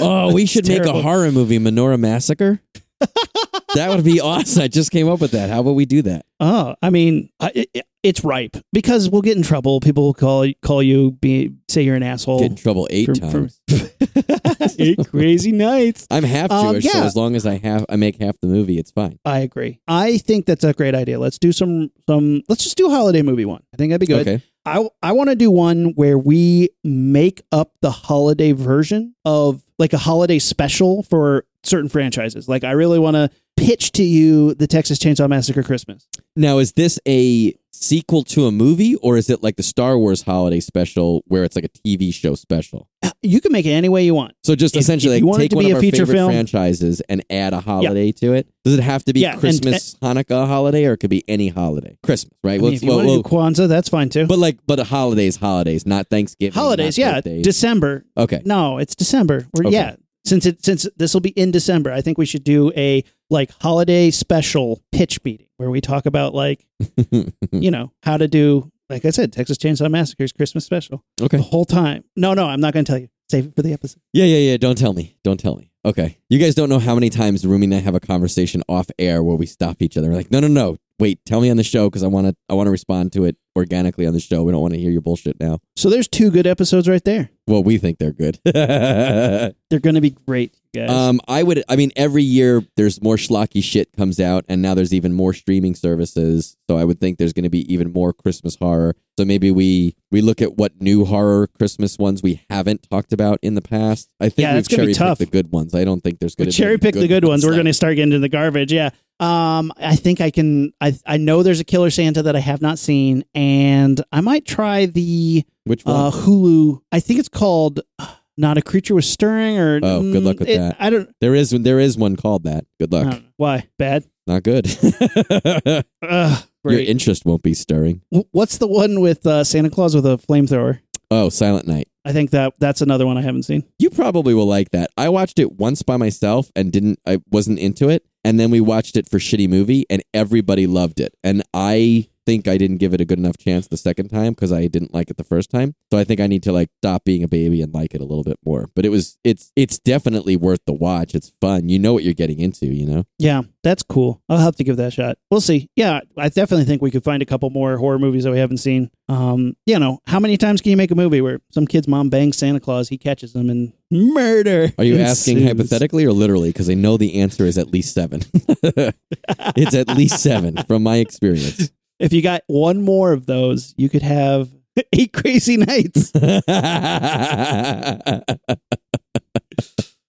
[0.00, 2.60] Oh, we It's should make a horror movie, Menorah Massacre.
[3.74, 4.62] that would be awesome.
[4.62, 5.50] I just came up with that.
[5.50, 6.24] How about we do that?
[6.40, 9.80] Oh, I mean, I, it, it's ripe because we'll get in trouble.
[9.80, 12.40] People will call call you, be say you're an asshole.
[12.40, 13.60] Get in trouble eight for- for- times.
[14.78, 16.06] Eight Crazy Nights.
[16.10, 18.78] I'm half Um, Jewish, so as long as I have I make half the movie,
[18.78, 19.18] it's fine.
[19.24, 19.80] I agree.
[19.88, 21.18] I think that's a great idea.
[21.18, 22.42] Let's do some some.
[22.48, 23.62] Let's just do a holiday movie one.
[23.72, 24.26] I think that'd be good.
[24.26, 24.42] Okay.
[24.64, 29.92] I I want to do one where we make up the holiday version of like
[29.92, 32.48] a holiday special for certain franchises.
[32.48, 36.08] Like I really want to pitch to you the Texas Chainsaw Massacre Christmas.
[36.34, 40.22] Now, is this a sequel to a movie, or is it like the Star Wars
[40.22, 42.88] holiday special where it's like a TV show special?
[43.02, 44.34] Uh, you can make it any way you want.
[44.44, 46.30] So just If- essentially, if like, take to one be of a our favorite film-
[46.30, 48.46] franchises and add a holiday to it.
[48.64, 51.48] Does it have to be Yeah, and- Christmas, Hanukkah holiday, or it could be any
[51.48, 51.98] holiday?
[52.02, 52.54] Christmas, right?
[52.54, 54.26] I Well, mean, if you well, want to well, do Kwanzaa, that's fine too.
[54.26, 56.54] but like, but holidays, holidays, not Thanksgiving.
[56.54, 57.44] Holidays, not yeah, birthdays.
[57.44, 58.04] December.
[58.16, 58.40] okay.
[58.44, 59.46] No, it's December.
[59.54, 59.74] We're, Okay.
[59.74, 63.04] Yeah, since it since this will be in December, I think we should do a
[63.30, 66.66] like holiday special pitch meeting where we talk about like
[67.50, 71.38] you know how to do like I said, Texas Chainsaw Massacre's Christmas special okay.
[71.38, 72.04] the whole time.
[72.14, 73.08] No, no, I'm not going to tell you.
[73.30, 74.02] Save it for the episode.
[74.12, 74.56] Yeah, yeah, yeah.
[74.58, 75.16] Don't tell me.
[75.24, 75.70] Don't tell me.
[75.84, 76.18] Okay.
[76.28, 79.22] You guys don't know how many times Rumi and I have a conversation off air
[79.22, 80.10] where we stop each other.
[80.10, 80.76] We're like, no, no, no.
[80.98, 82.36] Wait, tell me on the show because I want to.
[82.48, 84.42] I want to respond to it organically on the show.
[84.44, 85.58] We don't want to hear your bullshit now.
[85.76, 87.30] So there's two good episodes right there.
[87.46, 88.38] Well, we think they're good.
[88.44, 90.88] They're going to be great, guys.
[90.90, 91.64] um, I would.
[91.68, 95.32] I mean, every year there's more schlocky shit comes out, and now there's even more
[95.32, 96.56] streaming services.
[96.70, 98.94] So I would think there's going to be even more Christmas horror.
[99.18, 103.38] So maybe we we look at what new horror Christmas ones we haven't talked about
[103.42, 104.10] in the past.
[104.20, 105.18] I think Yeah, we've cherry tough.
[105.18, 105.74] picked the good ones.
[105.74, 107.44] I don't think there's going to cherry pick the good ones.
[107.44, 108.72] We're going to start getting into the garbage.
[108.72, 108.90] Yeah.
[109.22, 110.72] Um, I think I can.
[110.80, 114.44] I I know there's a Killer Santa that I have not seen, and I might
[114.44, 115.94] try the Which one?
[115.96, 116.80] uh, Hulu.
[116.90, 120.48] I think it's called uh, "Not a Creature Was Stirring." Or Oh, good luck with
[120.48, 120.76] it- that.
[120.80, 121.08] I don't.
[121.20, 122.64] There is there is one called that.
[122.80, 123.10] Good luck.
[123.10, 123.24] don't.
[123.36, 124.04] Why bad?
[124.26, 124.66] Not good.
[126.02, 128.02] Ugh, Your interest won't be stirring.
[128.32, 130.80] What's the one with uh, Santa Claus with a flamethrower?
[131.10, 131.88] Oh, Silent Night.
[132.04, 133.64] I think that that's another one I haven't seen.
[133.78, 134.90] You probably will like that.
[134.96, 138.04] I watched it once by myself and didn't I wasn't into it.
[138.24, 141.14] And then we watched it for shitty movie and everybody loved it.
[141.22, 144.52] And I think I didn't give it a good enough chance the second time because
[144.52, 145.74] I didn't like it the first time.
[145.90, 148.04] So I think I need to like stop being a baby and like it a
[148.04, 148.68] little bit more.
[148.74, 151.14] But it was it's it's definitely worth the watch.
[151.14, 151.68] It's fun.
[151.68, 153.04] You know what you're getting into, you know?
[153.18, 154.22] Yeah, that's cool.
[154.28, 155.18] I'll have to give that a shot.
[155.30, 155.68] We'll see.
[155.76, 158.58] Yeah, I definitely think we could find a couple more horror movies that we haven't
[158.58, 158.90] seen.
[159.08, 162.08] Um, you know, how many times can you make a movie where some kid's mom
[162.08, 164.72] bangs Santa Claus, he catches them, and murder?
[164.78, 165.50] Are you asking ensues?
[165.50, 166.48] hypothetically or literally?
[166.48, 168.22] Because I know the answer is at least seven.
[168.34, 171.70] it's at least seven from my experience.
[172.02, 174.50] If you got one more of those, you could have
[174.92, 176.12] eight crazy nights.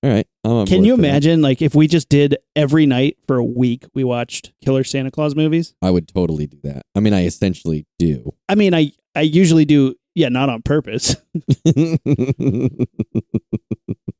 [0.04, 0.28] All right.
[0.68, 4.52] Can you imagine, like, if we just did every night for a week, we watched
[4.62, 5.76] Killer Santa Claus movies?
[5.82, 6.82] I would totally do that.
[6.96, 8.34] I mean, I essentially do.
[8.50, 9.96] I mean, I I usually do.
[10.16, 11.16] Yeah, not on purpose.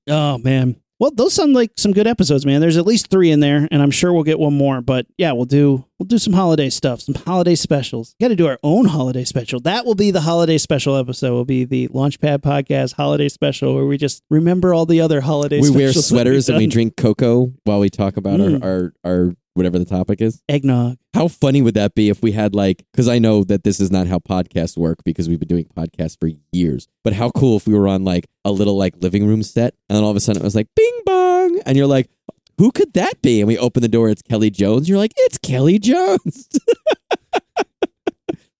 [0.10, 0.76] Oh man.
[1.00, 2.62] Well, those sound like some good episodes, man.
[2.62, 4.80] There's at least three in there, and I'm sure we'll get one more.
[4.80, 8.16] But yeah, we'll do we'll do some holiday stuff, some holiday specials.
[8.22, 9.60] Got to do our own holiday special.
[9.62, 11.34] That will be the holiday special episode.
[11.34, 15.60] Will be the Launchpad Podcast holiday special, where we just remember all the other holiday.
[15.60, 18.64] we wear sweaters and we drink cocoa while we talk about Mm.
[18.64, 18.94] our, our,
[19.28, 20.42] our whatever the topic is.
[20.50, 20.98] eggnog.
[21.14, 23.92] How funny would that be if we had like, because I know that this is
[23.92, 26.88] not how podcasts work because we've been doing podcasts for years.
[27.04, 29.96] But how cool if we were on like a little like living room set and
[29.96, 32.10] then all of a sudden it was like bing bong and you're like,
[32.58, 33.42] who could that be?
[33.42, 34.88] And we open the door, it's Kelly Jones.
[34.88, 36.50] You're like, it's Kelly Jones.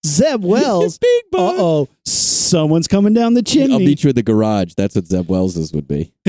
[0.06, 0.98] Zeb Wells.
[0.98, 1.56] bing uh bong.
[1.58, 1.88] oh,
[2.44, 3.72] someone's coming down the chimney.
[3.72, 3.86] I'll chimney.
[3.86, 4.74] meet you at the garage.
[4.76, 6.12] That's what Zeb Wells's would be.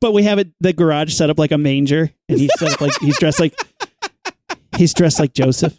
[0.00, 2.80] but we have it the garage set up like a manger, and he's set up
[2.80, 3.54] like he's dressed like
[4.76, 5.78] he's dressed like Joseph.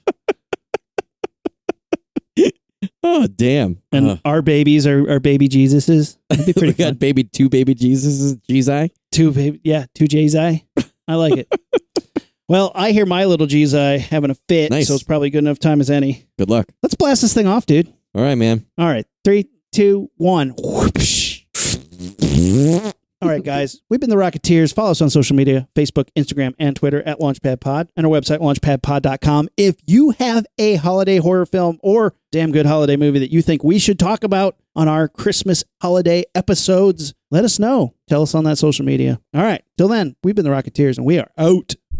[3.07, 3.81] Oh damn!
[3.91, 6.17] And Uh, our babies are, are baby Jesuses.
[6.29, 6.93] That'd be we got fun.
[6.95, 8.89] baby two baby Jesus Jesus.
[9.11, 10.63] Two baby, yeah, two J's I.
[11.07, 11.47] I like it.
[12.47, 14.87] well, I hear my little G's I having a fit, Nice.
[14.87, 16.25] so it's probably good enough time as any.
[16.37, 16.67] Good luck.
[16.83, 17.91] Let's blast this thing off, dude.
[18.13, 18.65] All right, man.
[18.77, 20.53] All right, three, two, one.
[20.53, 21.43] Whoopsh.
[23.21, 23.81] All right, guys.
[23.89, 24.73] We've been the Rocketeers.
[24.73, 29.49] Follow us on social media Facebook, Instagram, and Twitter at LaunchpadPod and our website, launchpadpod.com.
[29.57, 33.63] If you have a holiday horror film or damn good holiday movie that you think
[33.63, 37.95] we should talk about on our Christmas holiday episodes, let us know.
[38.07, 39.19] Tell us on that social media.
[39.33, 39.63] All right.
[39.77, 41.73] Till then, we've been the Rocketeers and we are out.